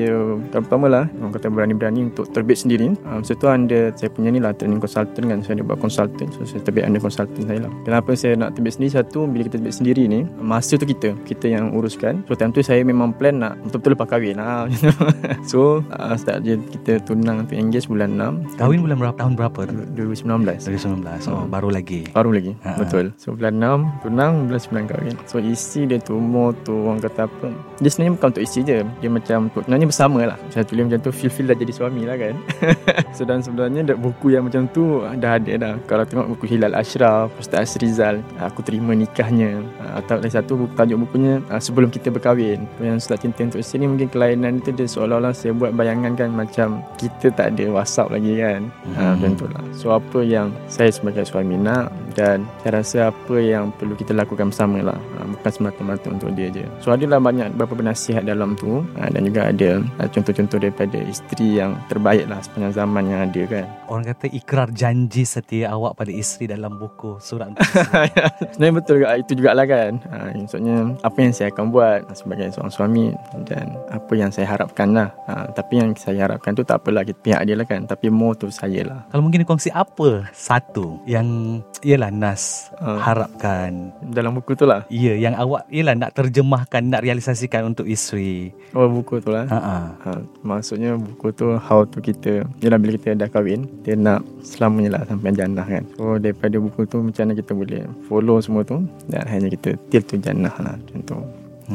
kali 0.50 0.64
pertama 0.64 0.88
lah 0.88 1.06
orang 1.20 1.34
kata 1.36 1.48
berani-berani 1.52 2.10
untuk 2.10 2.32
terbit 2.32 2.58
sendiri. 2.58 2.96
Uh, 3.04 3.20
masa 3.20 3.36
tu 3.36 3.46
under 3.46 3.92
saya 3.94 4.10
punya 4.10 4.32
ni 4.32 4.40
lah 4.40 4.56
training 4.56 4.80
consultant 4.80 5.26
kan. 5.28 5.40
Saya 5.44 5.60
ada 5.60 5.64
buat 5.68 5.80
consultant. 5.80 6.30
So 6.34 6.48
saya 6.48 6.64
terbit 6.64 6.88
under 6.88 7.02
consultant 7.04 7.44
saya 7.46 7.60
lah. 7.68 7.72
Kenapa 7.84 8.16
saya 8.16 8.34
nak 8.40 8.56
terbit 8.56 8.74
sendiri? 8.74 8.92
Satu 8.96 9.28
bila 9.28 9.46
kita 9.48 9.60
terbit 9.60 9.76
sendiri 9.76 10.04
ni 10.08 10.20
masa 10.40 10.80
tu 10.80 10.88
kita 10.88 11.14
kita 11.28 11.52
yang 11.52 11.76
uruskan. 11.76 12.24
So 12.26 12.34
time 12.34 12.56
tu 12.56 12.64
saya 12.64 12.82
memang 12.82 13.12
plan 13.12 13.38
nak 13.38 13.60
betul-betul 13.68 13.92
lepas 14.00 14.08
kahwin 14.08 14.40
lah. 14.40 14.66
so 15.52 15.84
uh, 15.92 16.16
start 16.16 16.48
je 16.48 16.56
kita 16.72 17.04
tunang 17.04 17.44
untuk 17.44 17.58
engage 17.58 17.90
bulan 17.90 18.16
6 18.16 18.56
Kahwin 18.56 18.80
bulan 18.86 18.98
berapa 19.02 19.16
tahun 19.18 19.34
berapa 19.36 19.60
tu? 19.68 19.76
2019 19.98 20.62
2019. 20.64 21.28
Oh, 21.28 21.42
Hmm. 21.42 21.50
baru 21.50 21.70
lagi. 21.74 22.06
Baru 22.14 22.30
lagi 22.32 22.54
Ha. 22.62 22.78
Betul 22.78 23.16
So 23.18 23.34
bulan 23.34 23.58
6 23.58 24.06
Tunang 24.06 24.34
Bulan 24.46 24.62
9 24.62 24.92
kahwin 24.92 25.01
So 25.26 25.42
isi 25.42 25.88
dia 25.88 25.98
tu 25.98 26.18
Umur 26.18 26.54
tu 26.62 26.74
Orang 26.86 27.02
kata 27.02 27.26
apa 27.26 27.50
Dia 27.82 27.90
sebenarnya 27.90 28.14
bukan 28.20 28.28
untuk 28.36 28.44
isi 28.44 28.60
je. 28.62 28.78
Dia 29.02 29.10
macam 29.10 29.38
untuk 29.50 29.62
Sebenarnya 29.66 29.88
bersama 29.90 30.20
lah. 30.28 30.38
Saya 30.54 30.64
tulis 30.68 30.84
macam 30.86 31.00
tu 31.02 31.12
Feel-feel 31.14 31.48
dah 31.50 31.58
jadi 31.58 31.74
suami 31.74 32.02
lah 32.06 32.16
kan. 32.20 32.36
So 33.18 33.28
dan 33.28 33.42
sebenarnya 33.44 33.96
Buku 33.98 34.34
yang 34.34 34.48
macam 34.48 34.70
tu 34.72 35.04
Dah 35.18 35.38
ada 35.38 35.54
dah. 35.58 35.74
Kalau 35.88 36.04
tengok 36.06 36.28
buku 36.38 36.46
Hilal 36.58 36.76
Ashraf 36.78 37.34
Ustaz 37.40 37.74
Asrizal 37.74 38.22
Aku 38.40 38.62
terima 38.62 38.94
nikahnya. 38.94 39.62
Ah, 39.82 40.00
Atau 40.04 40.22
lagi 40.22 40.34
satu 40.34 40.54
buku, 40.66 40.74
Tajuk 40.78 40.98
bukunya 41.08 41.42
ah, 41.50 41.60
Sebelum 41.62 41.90
kita 41.90 42.14
berkahwin. 42.14 42.66
Yang 42.80 43.10
Surat 43.10 43.20
Cinta 43.24 43.42
Untuk 43.48 43.60
Isteri 43.62 43.86
ni 43.86 43.88
Mungkin 43.98 44.08
kelainan 44.12 44.62
itu 44.62 44.70
Dia 44.76 44.88
seolah-olah 44.88 45.34
Saya 45.34 45.56
buat 45.56 45.74
bayangan 45.76 46.14
kan 46.16 46.30
Macam 46.32 46.82
Kita 47.00 47.34
tak 47.34 47.58
ada 47.58 47.66
whatsapp 47.72 48.12
lagi 48.12 48.38
kan. 48.40 48.62
Hmm. 48.88 48.96
ha, 48.96 49.04
Macam 49.18 49.32
tu 49.38 49.46
lah. 49.50 49.64
So 49.74 49.92
apa 49.96 50.20
yang 50.22 50.54
Saya 50.72 50.92
sebagai 50.94 51.26
suami 51.28 51.58
nak 51.58 51.92
Dan 52.14 52.46
saya 52.64 52.82
rasa 52.82 52.98
apa 53.12 53.36
yang 53.40 53.72
Perlu 53.76 53.96
kita 53.96 54.12
lakukan 54.16 54.52
bersama 54.52 54.80
lah 54.84 54.91
ha, 54.94 55.24
Bukan 55.24 55.52
semata-mata 55.52 56.08
untuk 56.08 56.32
dia 56.34 56.50
je. 56.50 56.66
So 56.80 56.92
adalah 56.92 57.18
banyak 57.18 57.56
Beberapa 57.56 57.84
nasihat 57.84 58.24
dalam 58.24 58.56
tu. 58.56 58.84
Ha, 58.96 59.08
Dan 59.08 59.26
juga 59.26 59.48
ada 59.48 59.80
ha, 59.98 60.06
Contoh-contoh 60.06 60.58
daripada 60.58 60.98
Isteri 60.98 61.60
yang 61.60 61.78
terbaik 61.88 62.26
lah 62.26 62.40
Sepanjang 62.40 62.74
zaman 62.76 63.04
yang 63.06 63.22
ada 63.26 63.42
kan. 63.46 63.66
Orang 63.86 64.04
kata 64.06 64.26
ikrar 64.28 64.72
janji 64.72 65.24
setia 65.24 65.68
awak 65.70 65.96
pada 65.96 66.10
isteri 66.10 66.48
dalam 66.48 66.76
buku 66.76 67.20
surat 67.20 67.52
isteri. 67.60 68.08
Sebenarnya 68.56 68.74
betul 68.74 68.94
juga. 68.98 69.08
Itu 69.16 69.32
jugalah 69.36 69.66
kan. 69.66 69.92
Ha, 70.08 70.16
Maksudnya 70.34 70.76
Apa 71.02 71.18
yang 71.20 71.32
saya 71.32 71.48
akan 71.50 71.66
buat 71.70 72.00
Sebagai 72.12 72.52
seorang 72.52 72.72
suami 72.72 73.06
Dan 73.44 73.76
apa 73.88 74.14
yang 74.16 74.32
saya 74.32 74.48
harapkan 74.48 74.92
lah. 74.92 75.10
Tapi 75.52 75.74
yang 75.78 75.92
saya 75.94 76.26
harapkan 76.26 76.52
tu 76.52 76.64
Tak 76.64 76.82
apalah 76.82 77.04
Pihak 77.04 77.44
dia 77.44 77.54
lah 77.54 77.68
kan. 77.68 77.84
Tapi 77.86 78.08
more 78.08 78.34
tu 78.34 78.48
saya 78.48 78.82
lah. 78.82 79.00
Kalau 79.12 79.22
mungkin 79.22 79.44
dikongsi 79.44 79.70
apa? 79.70 80.26
Satu 80.32 80.98
yang 81.04 81.60
ialah 81.82 82.10
Nas 82.10 82.72
Ah. 82.82 82.98
harapkan. 82.98 83.94
Dalam 84.02 84.34
buku 84.34 84.58
tu 84.58 84.66
lah 84.66 84.81
Ya, 84.90 85.14
yang 85.20 85.36
awak 85.38 85.68
ialah 85.70 85.96
nak 85.98 86.12
terjemahkan, 86.16 86.90
nak 86.90 87.04
realisasikan 87.06 87.70
untuk 87.70 87.86
isteri. 87.86 88.56
Oh 88.72 88.88
buku 88.88 89.20
tu 89.20 89.36
lah. 89.36 89.46
Ha 89.52 89.60
ah. 89.60 89.84
Ha, 90.08 90.12
maksudnya 90.42 90.96
buku 90.96 91.36
tu 91.36 91.60
how 91.60 91.84
to 91.84 92.00
kita 92.00 92.48
Yalah 92.64 92.80
bila 92.80 92.96
kita 92.96 93.20
dah 93.20 93.28
kahwin 93.28 93.68
Dia 93.84 94.00
nak 94.00 94.24
selamanya 94.42 94.98
lah 94.98 95.02
sampai 95.06 95.36
jannah 95.36 95.68
kan. 95.68 95.84
So 96.00 96.16
daripada 96.16 96.56
buku 96.56 96.88
tu 96.88 97.04
macam 97.04 97.28
mana 97.28 97.34
kita 97.36 97.52
boleh 97.52 97.84
follow 98.08 98.40
semua 98.40 98.64
tu 98.64 98.80
Dan 99.12 99.28
hanya 99.28 99.52
kita 99.52 99.76
till 99.92 100.04
to 100.08 100.16
jannah 100.16 100.54
lah 100.56 100.80
macam 100.80 101.00
tu. 101.04 101.18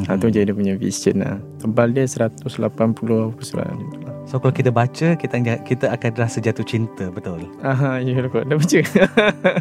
Ha, 0.05 0.13
tu 0.17 0.29
je 0.29 0.45
dia 0.45 0.53
punya 0.53 0.73
vision 0.77 1.21
lah. 1.21 1.37
Tebal 1.57 1.93
dia 1.93 2.05
180 2.05 2.37
apa 2.53 3.41
surat 3.41 3.65
macam 3.69 3.87
tu. 3.89 3.99
lah 4.05 4.06
So 4.27 4.37
kalau 4.37 4.51
kita 4.51 4.69
baca, 4.69 5.15
kita 5.15 5.39
kita 5.63 5.87
akan 5.87 6.11
rasa 6.19 6.43
jatuh 6.43 6.61
cinta, 6.61 7.07
betul. 7.07 7.47
Aha, 7.63 8.03
ya 8.03 8.19
kot 8.27 8.43
Dah 8.43 8.59
baca 8.59 8.79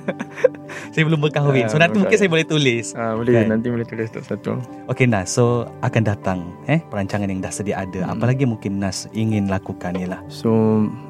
Saya 0.93 1.03
belum 1.07 1.23
berkahwin. 1.23 1.71
So 1.71 1.79
Ah, 1.79 1.87
nanti 1.87 2.03
mungkin 2.03 2.19
saya 2.19 2.27
boleh 2.27 2.43
tulis. 2.43 2.91
ha, 2.93 3.15
Boleh 3.15 3.47
Kan? 3.47 3.55
nanti 3.55 3.71
boleh 3.71 3.87
tulis 3.87 4.11
satu-satu 4.11 4.59
Okey 4.89 5.07
Nas, 5.07 5.31
so 5.31 5.71
akan 5.81 6.03
datang 6.03 6.39
eh 6.67 6.83
perancangan 6.83 7.29
yang 7.29 7.39
dah 7.39 7.53
sedia 7.53 7.79
ada. 7.79 8.03
Hmm. 8.03 8.19
Apa 8.19 8.27
lagi 8.27 8.43
mungkin 8.43 8.83
Nas 8.83 9.07
ingin 9.13 9.47
lakukan 9.47 9.95
ialah 9.95 10.19
So 10.27 10.51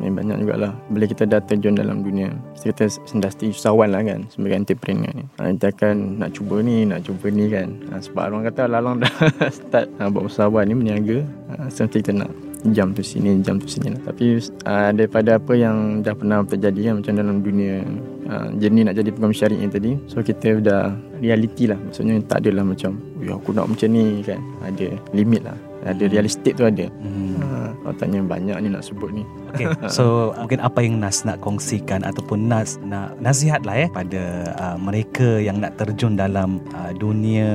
eh, 0.01 0.13
banyak 0.13 0.45
jugalah 0.45 0.77
Bila 0.93 1.09
kita 1.09 1.25
dah 1.25 1.41
terjun 1.41 1.73
dalam 1.75 2.05
dunia 2.05 2.29
Kita 2.59 2.85
industri 3.11 3.51
usahawan 3.51 3.89
lah 3.89 4.05
kan 4.05 4.29
Sebagai 4.29 4.57
entrepreneur 4.59 5.09
ni 5.11 5.25
ha, 5.39 5.49
Kita 5.49 5.73
akan 5.73 6.21
nak 6.21 6.37
cuba 6.37 6.61
ni 6.61 6.85
Nak 6.85 7.09
cuba 7.09 7.27
ni 7.29 7.49
kan 7.49 7.73
ha, 7.89 7.99
Sebab 7.99 8.23
orang 8.29 8.45
kata 8.45 8.69
lalang 8.69 9.01
dah 9.01 9.13
start 9.57 9.89
ha, 9.97 10.13
Buat 10.13 10.29
usahawan 10.29 10.69
ni 10.69 10.75
berniaga 10.75 11.25
ha, 11.51 11.73
So 11.73 11.89
kita 11.89 12.13
nak 12.13 12.29
jam 12.73 12.91
tu 12.97 13.03
sini 13.05 13.39
Jam 13.43 13.61
tu 13.61 13.69
sini 13.71 13.95
lah. 13.95 14.01
Tapi 14.11 14.41
uh, 14.67 14.91
daripada 14.97 15.39
apa 15.39 15.53
yang 15.55 16.03
dah 16.03 16.15
pernah 16.17 16.43
terjadi 16.43 16.93
kan 16.93 16.95
Macam 17.03 17.13
dalam 17.15 17.37
dunia 17.45 17.85
uh, 18.27 18.49
Jenis 18.59 18.83
nak 18.91 18.95
jadi 18.99 19.11
pegawai 19.15 19.37
syariah 19.37 19.71
tadi 19.71 19.91
So 20.11 20.25
kita 20.25 20.59
dah 20.63 20.95
reality 21.23 21.71
lah. 21.71 21.79
Maksudnya 21.79 22.19
tak 22.27 22.47
adalah 22.47 22.65
macam 22.67 22.99
Ya 23.27 23.35
aku 23.35 23.51
nak 23.51 23.67
macam 23.67 23.89
ni 23.91 24.23
kan 24.23 24.39
Ada 24.63 24.95
limit 25.11 25.43
lah 25.43 25.59
Ada 25.83 26.07
realistik 26.07 26.55
tu 26.55 26.63
ada 26.63 26.87
hmm. 26.87 27.27
Ha, 27.37 27.71
kalau 27.79 27.95
tanya 28.03 28.19
banyak 28.27 28.59
ni 28.59 28.69
nak 28.75 28.83
sebut 28.83 29.15
ni. 29.15 29.23
Okay, 29.55 29.71
so 29.97 30.35
mungkin 30.35 30.59
apa 30.59 30.83
yang 30.83 30.99
Nas 30.99 31.23
nak 31.23 31.39
kongsikan 31.39 32.03
ataupun 32.03 32.51
Nas 32.51 32.83
nak 32.83 33.15
nasihat 33.23 33.63
lah 33.63 33.87
eh 33.87 33.89
pada 33.93 34.51
uh, 34.59 34.77
mereka 34.83 35.39
yang 35.39 35.63
nak 35.63 35.79
terjun 35.79 36.19
dalam 36.19 36.59
uh, 36.75 36.91
dunia 36.91 37.47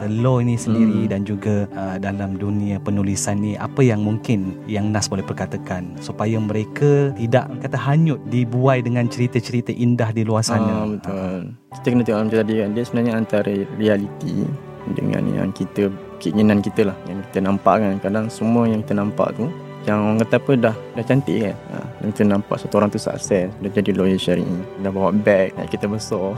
uh, 0.00 0.08
law 0.08 0.40
ini 0.40 0.56
sendiri 0.56 1.04
Hmm. 1.04 1.10
dan 1.12 1.20
juga 1.28 1.68
uh, 1.76 1.96
dalam 2.00 2.40
dunia 2.40 2.80
penulisan 2.80 3.44
ni 3.44 3.60
apa 3.60 3.84
yang 3.84 4.00
mungkin 4.00 4.56
yang 4.64 4.88
Nas 4.88 5.12
boleh 5.12 5.26
perkatakan 5.26 6.00
supaya 6.00 6.40
mereka 6.40 7.12
tidak 7.20 7.52
kata 7.60 7.76
hanyut 7.76 8.24
dibuai 8.32 8.80
dengan 8.80 9.04
cerita-cerita 9.10 9.76
indah 9.76 10.08
di 10.16 10.24
luar 10.24 10.40
sana. 10.40 10.84
Ah, 10.84 10.86
betul. 10.88 11.52
Kita 11.76 11.86
kena 11.92 12.02
tengok 12.08 12.20
macam 12.24 12.38
tadi 12.40 12.54
kan. 12.56 12.70
Dia 12.72 12.82
sebenarnya 12.88 13.12
antara 13.20 13.52
reality 13.76 14.48
dengan 14.92 15.24
yang 15.32 15.48
kita 15.56 15.88
keinginan 16.20 16.60
kita 16.60 16.92
lah 16.92 16.96
yang 17.08 17.24
kita 17.30 17.40
nampak 17.40 17.80
kan. 17.80 17.96
Kadang 18.04 18.26
semua 18.28 18.68
yang 18.68 18.84
kita 18.84 19.00
nampak 19.00 19.32
tu 19.38 19.48
yang 19.84 20.00
orang 20.00 20.18
kata 20.24 20.36
apa 20.40 20.52
dah 20.56 20.76
dah 20.96 21.04
cantik 21.04 21.36
kan? 21.44 21.56
Ha, 21.72 21.76
kita 22.10 22.22
nampak 22.24 22.56
satu 22.56 22.74
orang 22.80 22.88
tu 22.88 23.00
sukses 23.00 23.52
dah 23.52 23.70
jadi 23.70 23.92
lawyer 23.92 24.16
syari'i 24.16 24.56
dah 24.80 24.90
bawa 24.90 25.12
bag 25.12 25.52
ha, 25.56 25.68
kita 25.68 25.84
besar. 25.88 26.32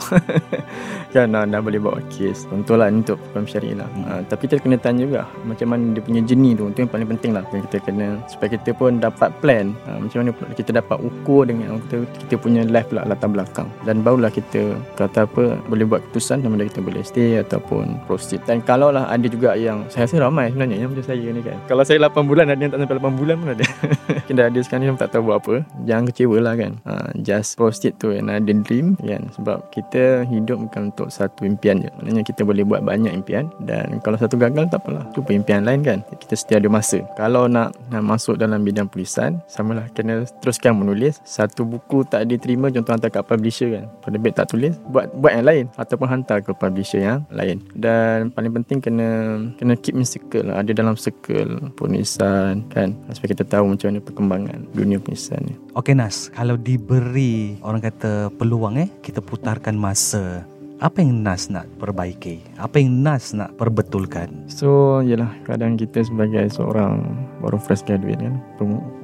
Kan 1.15 1.33
dah, 1.33 1.49
dah 1.49 1.61
boleh 1.63 1.81
bawa 1.81 2.03
kes. 2.13 2.45
Contohlah 2.51 2.91
untuk 2.91 3.17
program 3.31 3.47
syari'i 3.47 3.75
lah. 3.79 3.89
Ha, 4.05 4.27
tapi 4.27 4.51
kita 4.51 4.61
kena 4.61 4.77
tanya 4.77 5.07
juga 5.07 5.23
macam 5.47 5.73
mana 5.73 5.95
dia 5.95 6.03
punya 6.03 6.21
jenis 6.21 6.53
tu? 6.59 6.65
Itu 6.69 6.79
yang 6.85 6.93
paling 6.93 7.09
penting 7.17 7.31
lah. 7.33 7.43
Yang 7.55 7.63
kita 7.71 7.79
kena 7.89 8.07
supaya 8.27 8.49
kita 8.59 8.71
pun 8.75 8.99
dapat 8.99 9.31
plan. 9.41 9.73
Ha, 9.87 9.97
macam 10.03 10.17
mana 10.27 10.31
kita 10.53 10.71
dapat 10.75 10.99
ukur 11.01 11.47
dengan 11.47 11.79
orang 11.79 11.83
kita, 11.89 11.97
kita 12.27 12.35
punya 12.43 12.61
life 12.67 12.91
lah 12.91 13.07
latar 13.07 13.31
belakang. 13.31 13.71
Dan 13.87 14.03
barulah 14.03 14.29
kita 14.29 14.75
kata 14.99 15.25
apa 15.25 15.57
boleh 15.71 15.87
buat 15.87 16.03
keputusan 16.11 16.43
sama 16.43 16.59
kita 16.67 16.83
boleh 16.83 17.03
stay 17.07 17.39
ataupun 17.41 17.97
proceed. 18.11 18.43
Dan 18.45 18.61
kalau 18.61 18.91
lah 18.91 19.07
ada 19.09 19.27
juga 19.31 19.55
yang 19.55 19.87
saya 19.89 20.11
rasa 20.11 20.21
ramai 20.21 20.51
sebenarnya 20.51 20.77
yang 20.83 20.91
macam 20.93 21.07
saya 21.07 21.27
ni 21.31 21.41
kan. 21.41 21.57
Kalau 21.71 21.83
saya 21.87 21.99
8 22.03 22.27
bulan 22.27 22.51
ada 22.51 22.61
yang 22.61 22.73
tak 22.75 22.81
sampai 22.83 22.99
8 22.99 23.21
bulan 23.21 23.36
pun 23.41 23.49
ada 23.53 23.65
Kita 24.27 24.41
ada 24.51 24.59
sekarang 24.63 24.83
ni 24.91 24.99
tak 24.99 25.11
tahu 25.15 25.31
buat 25.31 25.39
apa. 25.43 25.55
Jangan 25.87 26.05
kecewa 26.11 26.37
lah 26.43 26.55
kan. 26.59 26.73
Ha, 26.87 26.93
Just 27.21 27.59
proceed 27.59 27.99
to 28.03 28.15
another 28.15 28.55
dream 28.67 28.99
kan. 29.01 29.29
Sebab 29.37 29.71
kita 29.71 30.27
hidup 30.27 30.67
bukan 30.67 30.93
untuk 30.93 31.09
satu 31.11 31.47
impian 31.47 31.83
je. 31.83 31.91
Maknanya 31.99 32.23
kita 32.27 32.43
boleh 32.43 32.63
buat 32.67 32.83
banyak 32.83 33.13
impian 33.15 33.49
Dan 33.63 33.99
kalau 34.03 34.19
satu 34.19 34.39
gagal 34.39 34.69
tak 34.71 34.83
apalah. 34.83 35.07
Itu 35.13 35.23
impian 35.31 35.63
lain 35.67 35.81
kan. 35.87 35.99
Kita 36.19 36.35
setia 36.35 36.59
ada 36.59 36.69
masa. 36.71 37.03
Kalau 37.15 37.47
nak, 37.47 37.75
nak 37.93 38.03
masuk 38.03 38.39
dalam 38.41 38.63
bidang 38.63 38.91
tulisan 38.91 39.39
Sama 39.47 39.77
lah 39.77 39.87
kena 39.93 40.27
teruskan 40.43 40.77
menulis. 40.79 41.19
Satu 41.27 41.67
buku 41.67 42.07
tak 42.07 42.29
diterima 42.31 42.69
Contoh 42.73 42.93
hantar 42.95 43.11
kat 43.13 43.25
publisher 43.27 43.73
kan. 43.73 43.85
Penerbit 44.03 44.33
tak 44.35 44.51
tulis 44.51 44.75
Buat 44.91 45.13
buat 45.17 45.33
yang 45.35 45.47
lain. 45.47 45.65
Ataupun 45.79 46.07
hantar 46.09 46.43
ke 46.43 46.51
publisher 46.55 47.03
yang 47.03 47.23
lain. 47.31 47.63
Dan 47.75 48.31
paling 48.33 48.53
penting 48.63 48.79
kena 48.83 49.09
Kena 49.57 49.75
keep 49.79 49.95
in 49.95 50.07
circle 50.07 50.51
lah. 50.51 50.63
Ada 50.63 50.73
dalam 50.77 50.95
circle 50.99 51.73
penulisan 51.75 52.67
kan 52.71 52.97
supaya 53.27 53.43
kita 53.43 53.59
tahu 53.59 53.75
macam 53.75 53.87
mana 53.91 54.01
perkembangan 54.07 54.59
dunia 54.71 54.99
penulisan 55.03 55.43
ni. 55.43 55.55
Okey 55.75 55.99
Nas, 55.99 56.31
kalau 56.31 56.55
diberi 56.55 57.59
orang 57.59 57.83
kata 57.83 58.31
peluang 58.39 58.79
eh, 58.79 58.89
kita 59.03 59.19
putarkan 59.19 59.75
masa 59.75 60.47
apa 60.79 61.03
yang 61.03 61.27
Nas 61.27 61.51
nak 61.51 61.67
perbaiki? 61.83 62.39
Apa 62.63 62.79
yang 62.79 63.03
Nas 63.03 63.35
nak 63.35 63.59
perbetulkan? 63.59 64.47
So, 64.47 65.01
yalah, 65.03 65.33
kadang 65.43 65.75
kita 65.75 66.07
sebagai 66.07 66.47
seorang 66.53 67.03
baru 67.43 67.59
fresh 67.59 67.83
graduate 67.83 68.23
kan, 68.23 68.37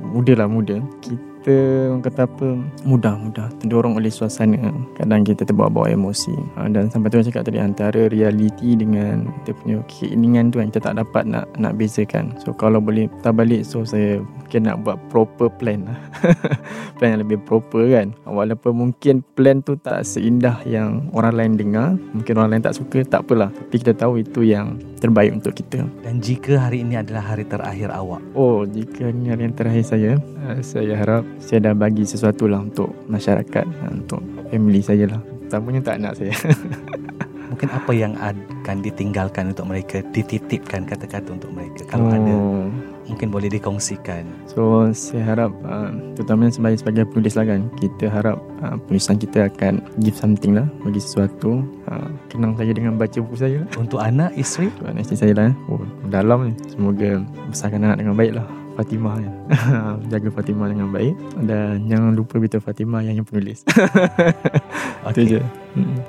muda 0.04 0.38
lah 0.38 0.46
muda, 0.46 0.78
kita 1.02 1.31
kita 1.42 1.90
orang 1.90 2.06
kata 2.06 2.20
apa 2.30 2.46
mudah-mudah 2.86 3.50
terdorong 3.58 3.98
oleh 3.98 4.14
suasana. 4.14 4.70
Kadang 4.94 5.26
kita 5.26 5.42
terbawa-bawa 5.42 5.90
emosi. 5.90 6.30
Ha, 6.54 6.70
dan 6.70 6.86
sampai 6.86 7.10
tu 7.10 7.18
cakap 7.18 7.50
tadi 7.50 7.58
antara 7.58 8.06
realiti 8.06 8.78
dengan 8.78 9.26
kita 9.42 9.58
punya 9.58 9.82
keinginan 9.90 10.54
tu 10.54 10.62
yang 10.62 10.70
kita 10.70 10.86
tak 10.86 11.02
dapat 11.02 11.26
nak 11.26 11.50
nak 11.58 11.74
bezakan. 11.74 12.30
So 12.38 12.54
kalau 12.54 12.78
boleh 12.78 13.10
tak 13.26 13.42
balik 13.42 13.66
so 13.66 13.82
saya 13.82 14.22
mungkin 14.22 14.70
nak 14.70 14.86
buat 14.86 15.02
proper 15.10 15.50
plan 15.50 15.82
lah. 15.82 15.98
Plan 17.02 17.18
yang 17.18 17.26
lebih 17.26 17.42
proper 17.42 17.90
kan. 17.90 18.14
Walaupun 18.22 18.72
mungkin 18.78 19.26
plan 19.34 19.58
tu 19.66 19.74
tak 19.74 20.06
seindah 20.06 20.62
yang 20.62 21.10
orang 21.10 21.34
lain 21.34 21.52
dengar. 21.58 21.98
Mungkin 22.14 22.38
orang 22.38 22.54
lain 22.54 22.62
tak 22.62 22.78
suka 22.78 23.02
tak 23.02 23.26
apalah. 23.26 23.50
Tapi 23.50 23.82
kita 23.82 23.98
tahu 23.98 24.22
itu 24.22 24.46
yang 24.46 24.78
terbaik 25.02 25.34
untuk 25.34 25.58
kita. 25.58 25.82
Dan 26.06 26.22
jika 26.22 26.70
hari 26.70 26.86
ini 26.86 26.94
adalah 26.94 27.34
hari 27.34 27.42
terakhir 27.42 27.90
awak? 27.90 28.22
Oh 28.38 28.62
jika 28.62 29.10
ini 29.10 29.34
hari 29.34 29.50
yang 29.50 29.56
terakhir 29.58 29.82
saya 29.82 30.12
eh, 30.20 30.62
saya 30.62 30.94
harap 30.94 31.26
saya 31.40 31.70
dah 31.70 31.74
bagi 31.74 32.04
sesuatu 32.06 32.46
lah 32.48 32.62
untuk 32.62 32.92
masyarakat 33.08 33.66
untuk 33.90 34.20
family 34.52 34.80
saya 34.80 35.04
lah. 35.08 35.20
Tamunya 35.48 35.84
tak 35.84 36.00
nak 36.00 36.16
saya. 36.16 36.32
Mungkin 37.52 37.68
apa 37.68 37.92
yang 37.92 38.16
akan 38.16 38.80
ditinggalkan 38.80 39.52
untuk 39.52 39.68
mereka 39.68 40.00
dititipkan 40.16 40.88
kata-kata 40.88 41.36
untuk 41.36 41.52
mereka? 41.52 41.84
Kalau 41.84 42.08
oh. 42.08 42.16
ada 42.16 42.36
mungkin 43.12 43.28
boleh 43.28 43.52
dikongsikan. 43.52 44.24
So 44.48 44.88
saya 44.96 45.36
harap 45.36 45.52
uh, 45.68 45.92
terutamanya 46.16 46.56
sebagai 46.56 46.80
sebagai 46.80 47.04
penulis 47.12 47.36
lah 47.36 47.44
kan 47.44 47.68
kita 47.76 48.08
harap 48.08 48.40
uh, 48.64 48.80
penulisan 48.88 49.20
kita 49.20 49.52
akan 49.52 49.84
give 50.00 50.16
something 50.16 50.56
lah 50.56 50.64
bagi 50.80 51.04
sesuatu. 51.04 51.60
Uh, 51.92 52.08
kenang 52.32 52.56
saya 52.56 52.72
dengan 52.72 52.96
baca 52.96 53.20
buku 53.20 53.36
saya 53.36 53.60
untuk 53.76 54.00
anak 54.00 54.32
isteri? 54.40 54.72
Untuk 54.80 54.88
anak 54.88 55.02
isteri 55.04 55.18
saya 55.20 55.32
lah 55.36 55.44
eh. 55.52 55.54
oh, 55.68 55.84
dalam 56.08 56.38
ni. 56.48 56.52
Semoga 56.72 57.20
besarkan 57.52 57.84
anak 57.84 58.00
dengan 58.00 58.16
baik 58.16 58.32
lah 58.40 58.61
Fatimah 58.72 59.16
ya. 59.20 59.32
Jaga 60.12 60.28
Fatimah 60.32 60.66
dengan 60.72 60.88
baik 60.88 61.14
Dan 61.44 61.86
jangan 61.86 62.12
lupa 62.16 62.40
beritahu 62.40 62.62
Fatimah 62.64 63.04
yang 63.04 63.20
yang 63.20 63.26
penulis 63.28 63.62
okay. 65.04 65.12
Itu 65.12 65.38
je 65.38 65.40
Hmm. 65.42 65.61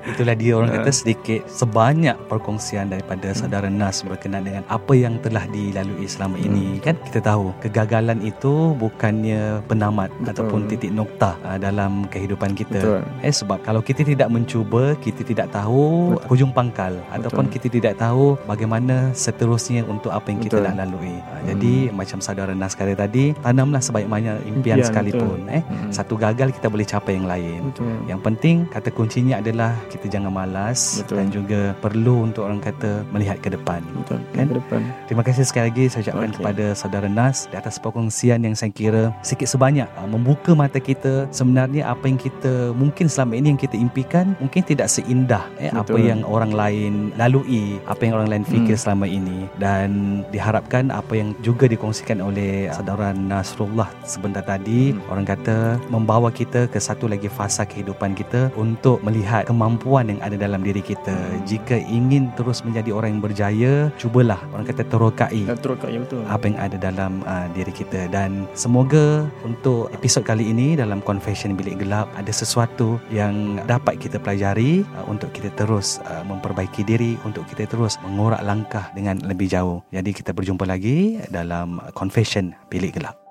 Itulah 0.04 0.36
dia 0.36 0.54
orang 0.60 0.72
kata 0.76 0.92
sedikit 0.92 1.48
sebanyak 1.48 2.16
perkongsian 2.28 2.92
daripada 2.92 3.32
hmm. 3.32 3.38
saudara 3.38 3.70
Nas 3.72 4.04
berkenaan 4.04 4.44
dengan 4.44 4.64
apa 4.68 4.94
yang 4.94 5.16
telah 5.24 5.48
dilalui 5.48 6.06
selama 6.10 6.36
hmm. 6.36 6.48
ini 6.48 6.66
kan 6.84 7.00
kita 7.08 7.24
tahu 7.24 7.56
kegagalan 7.64 8.20
itu 8.26 8.76
bukannya 8.76 9.64
penamat 9.70 10.12
Betul. 10.20 10.30
ataupun 10.36 10.60
titik 10.68 10.92
nokta 10.92 11.40
uh, 11.48 11.58
dalam 11.58 12.04
kehidupan 12.12 12.52
kita 12.58 12.82
Betul. 12.82 13.02
eh 13.24 13.34
sebab 13.34 13.64
kalau 13.64 13.80
kita 13.80 14.04
tidak 14.04 14.28
mencuba 14.28 14.98
kita 15.00 15.24
tidak 15.24 15.54
tahu 15.56 16.18
Betul. 16.18 16.28
hujung 16.28 16.52
pangkal 16.52 17.00
Betul. 17.00 17.16
ataupun 17.16 17.46
kita 17.48 17.68
tidak 17.72 17.94
tahu 18.02 18.36
bagaimana 18.50 19.16
seterusnya 19.16 19.88
untuk 19.88 20.12
apa 20.12 20.28
yang 20.28 20.42
kita 20.44 20.60
Betul. 20.60 20.68
nak 20.68 20.76
lalui 20.84 21.16
uh, 21.16 21.22
hmm. 21.22 21.46
jadi 21.56 21.74
macam 21.96 22.20
saudara 22.20 22.52
Nas 22.52 22.76
kata 22.76 22.94
tadi 22.98 23.32
tanamlah 23.40 23.80
sebaik-baiknya 23.80 24.44
impian, 24.44 24.78
impian 24.78 24.78
sekalipun 24.84 25.40
Betul. 25.48 25.56
eh 25.56 25.64
hmm. 25.64 25.92
satu 25.94 26.14
gagal 26.20 26.50
kita 26.52 26.68
boleh 26.68 26.86
capai 26.86 27.14
yang 27.16 27.28
lain 27.30 27.62
Betul. 27.72 27.96
yang 28.10 28.20
penting 28.20 28.66
kata 28.68 28.90
kuncinya 28.90 29.40
adalah 29.40 29.53
adalah 29.54 29.78
kita 29.94 30.10
jangan 30.10 30.34
malas 30.34 31.06
Betul. 31.06 31.16
dan 31.22 31.28
juga 31.30 31.62
perlu 31.78 32.26
untuk 32.26 32.50
orang 32.50 32.58
kata 32.58 33.06
melihat 33.14 33.38
ke 33.38 33.54
depan. 33.54 33.86
Betul. 34.02 34.20
Kan? 34.34 34.50
Ke 34.50 34.56
depan. 34.58 34.82
Terima 35.06 35.22
kasih 35.22 35.46
sekali 35.46 35.70
lagi 35.70 35.86
saya 35.94 36.02
ucapkan 36.10 36.30
okay. 36.34 36.38
kepada 36.42 36.66
saudara 36.74 37.06
Nas 37.06 37.46
di 37.54 37.56
atas 37.56 37.78
perkongsian 37.78 38.42
yang 38.42 38.58
saya 38.58 38.74
kira 38.74 39.14
sikit 39.22 39.46
sebanyak 39.46 39.86
uh, 39.94 40.10
membuka 40.10 40.58
mata 40.58 40.82
kita 40.82 41.30
sebenarnya 41.30 41.86
apa 41.86 42.10
yang 42.10 42.18
kita 42.18 42.74
mungkin 42.74 43.06
selama 43.06 43.38
ini 43.38 43.54
yang 43.54 43.62
kita 43.62 43.78
impikan 43.78 44.34
mungkin 44.42 44.66
tidak 44.66 44.90
seindah 44.90 45.46
eh, 45.62 45.70
apa 45.70 45.94
yang 46.02 46.26
orang 46.26 46.50
lain 46.50 47.14
lalui, 47.14 47.78
apa 47.86 48.02
yang 48.10 48.18
orang 48.18 48.30
lain 48.34 48.44
fikir 48.50 48.74
hmm. 48.74 48.84
selama 48.84 49.06
ini 49.06 49.46
dan 49.62 50.22
diharapkan 50.34 50.90
apa 50.90 51.14
yang 51.14 51.38
juga 51.46 51.70
dikongsikan 51.70 52.18
oleh 52.18 52.74
saudara 52.74 53.14
Nasrullah 53.14 53.94
sebentar 54.02 54.42
tadi 54.42 54.92
hmm. 54.92 55.14
orang 55.14 55.26
kata 55.30 55.78
membawa 55.94 56.34
kita 56.34 56.66
ke 56.66 56.82
satu 56.82 57.06
lagi 57.06 57.30
fasa 57.30 57.68
kehidupan 57.70 58.18
kita 58.18 58.50
untuk 58.58 58.98
melihat 59.06 59.43
kemampuan 59.48 60.10
yang 60.10 60.20
ada 60.24 60.36
dalam 60.40 60.64
diri 60.64 60.84
kita. 60.84 61.16
Jika 61.48 61.78
ingin 61.78 62.32
terus 62.36 62.64
menjadi 62.64 62.96
orang 62.96 63.18
yang 63.18 63.24
berjaya, 63.24 63.74
cubalah 64.00 64.40
orang 64.52 64.66
kata 64.68 64.84
terokai. 64.88 65.46
Ya, 65.48 65.56
terokai 65.56 66.00
betul. 66.00 66.24
Apa 66.28 66.50
yang 66.50 66.58
ada 66.60 66.78
dalam 66.80 67.22
uh, 67.24 67.48
diri 67.52 67.72
kita 67.72 68.10
dan 68.12 68.46
semoga 68.58 69.28
untuk 69.48 69.94
episod 69.96 70.24
kali 70.26 70.52
ini 70.52 70.76
dalam 70.76 71.00
Confession 71.04 71.56
Bilik 71.56 71.80
Gelap 71.84 72.10
ada 72.16 72.32
sesuatu 72.32 73.00
yang 73.14 73.60
dapat 73.66 74.00
kita 74.00 74.20
pelajari 74.20 74.84
uh, 75.00 75.06
untuk 75.08 75.32
kita 75.32 75.52
terus 75.56 76.04
uh, 76.10 76.24
memperbaiki 76.28 76.84
diri, 76.84 77.16
untuk 77.24 77.48
kita 77.48 77.70
terus 77.70 77.96
mengorak 78.04 78.44
langkah 78.44 78.92
dengan 78.92 79.20
lebih 79.24 79.48
jauh. 79.48 79.80
Jadi 79.94 80.12
kita 80.12 80.36
berjumpa 80.36 80.68
lagi 80.68 81.22
dalam 81.32 81.80
Confession 81.96 82.52
Bilik 82.68 83.00
Gelap. 83.00 83.23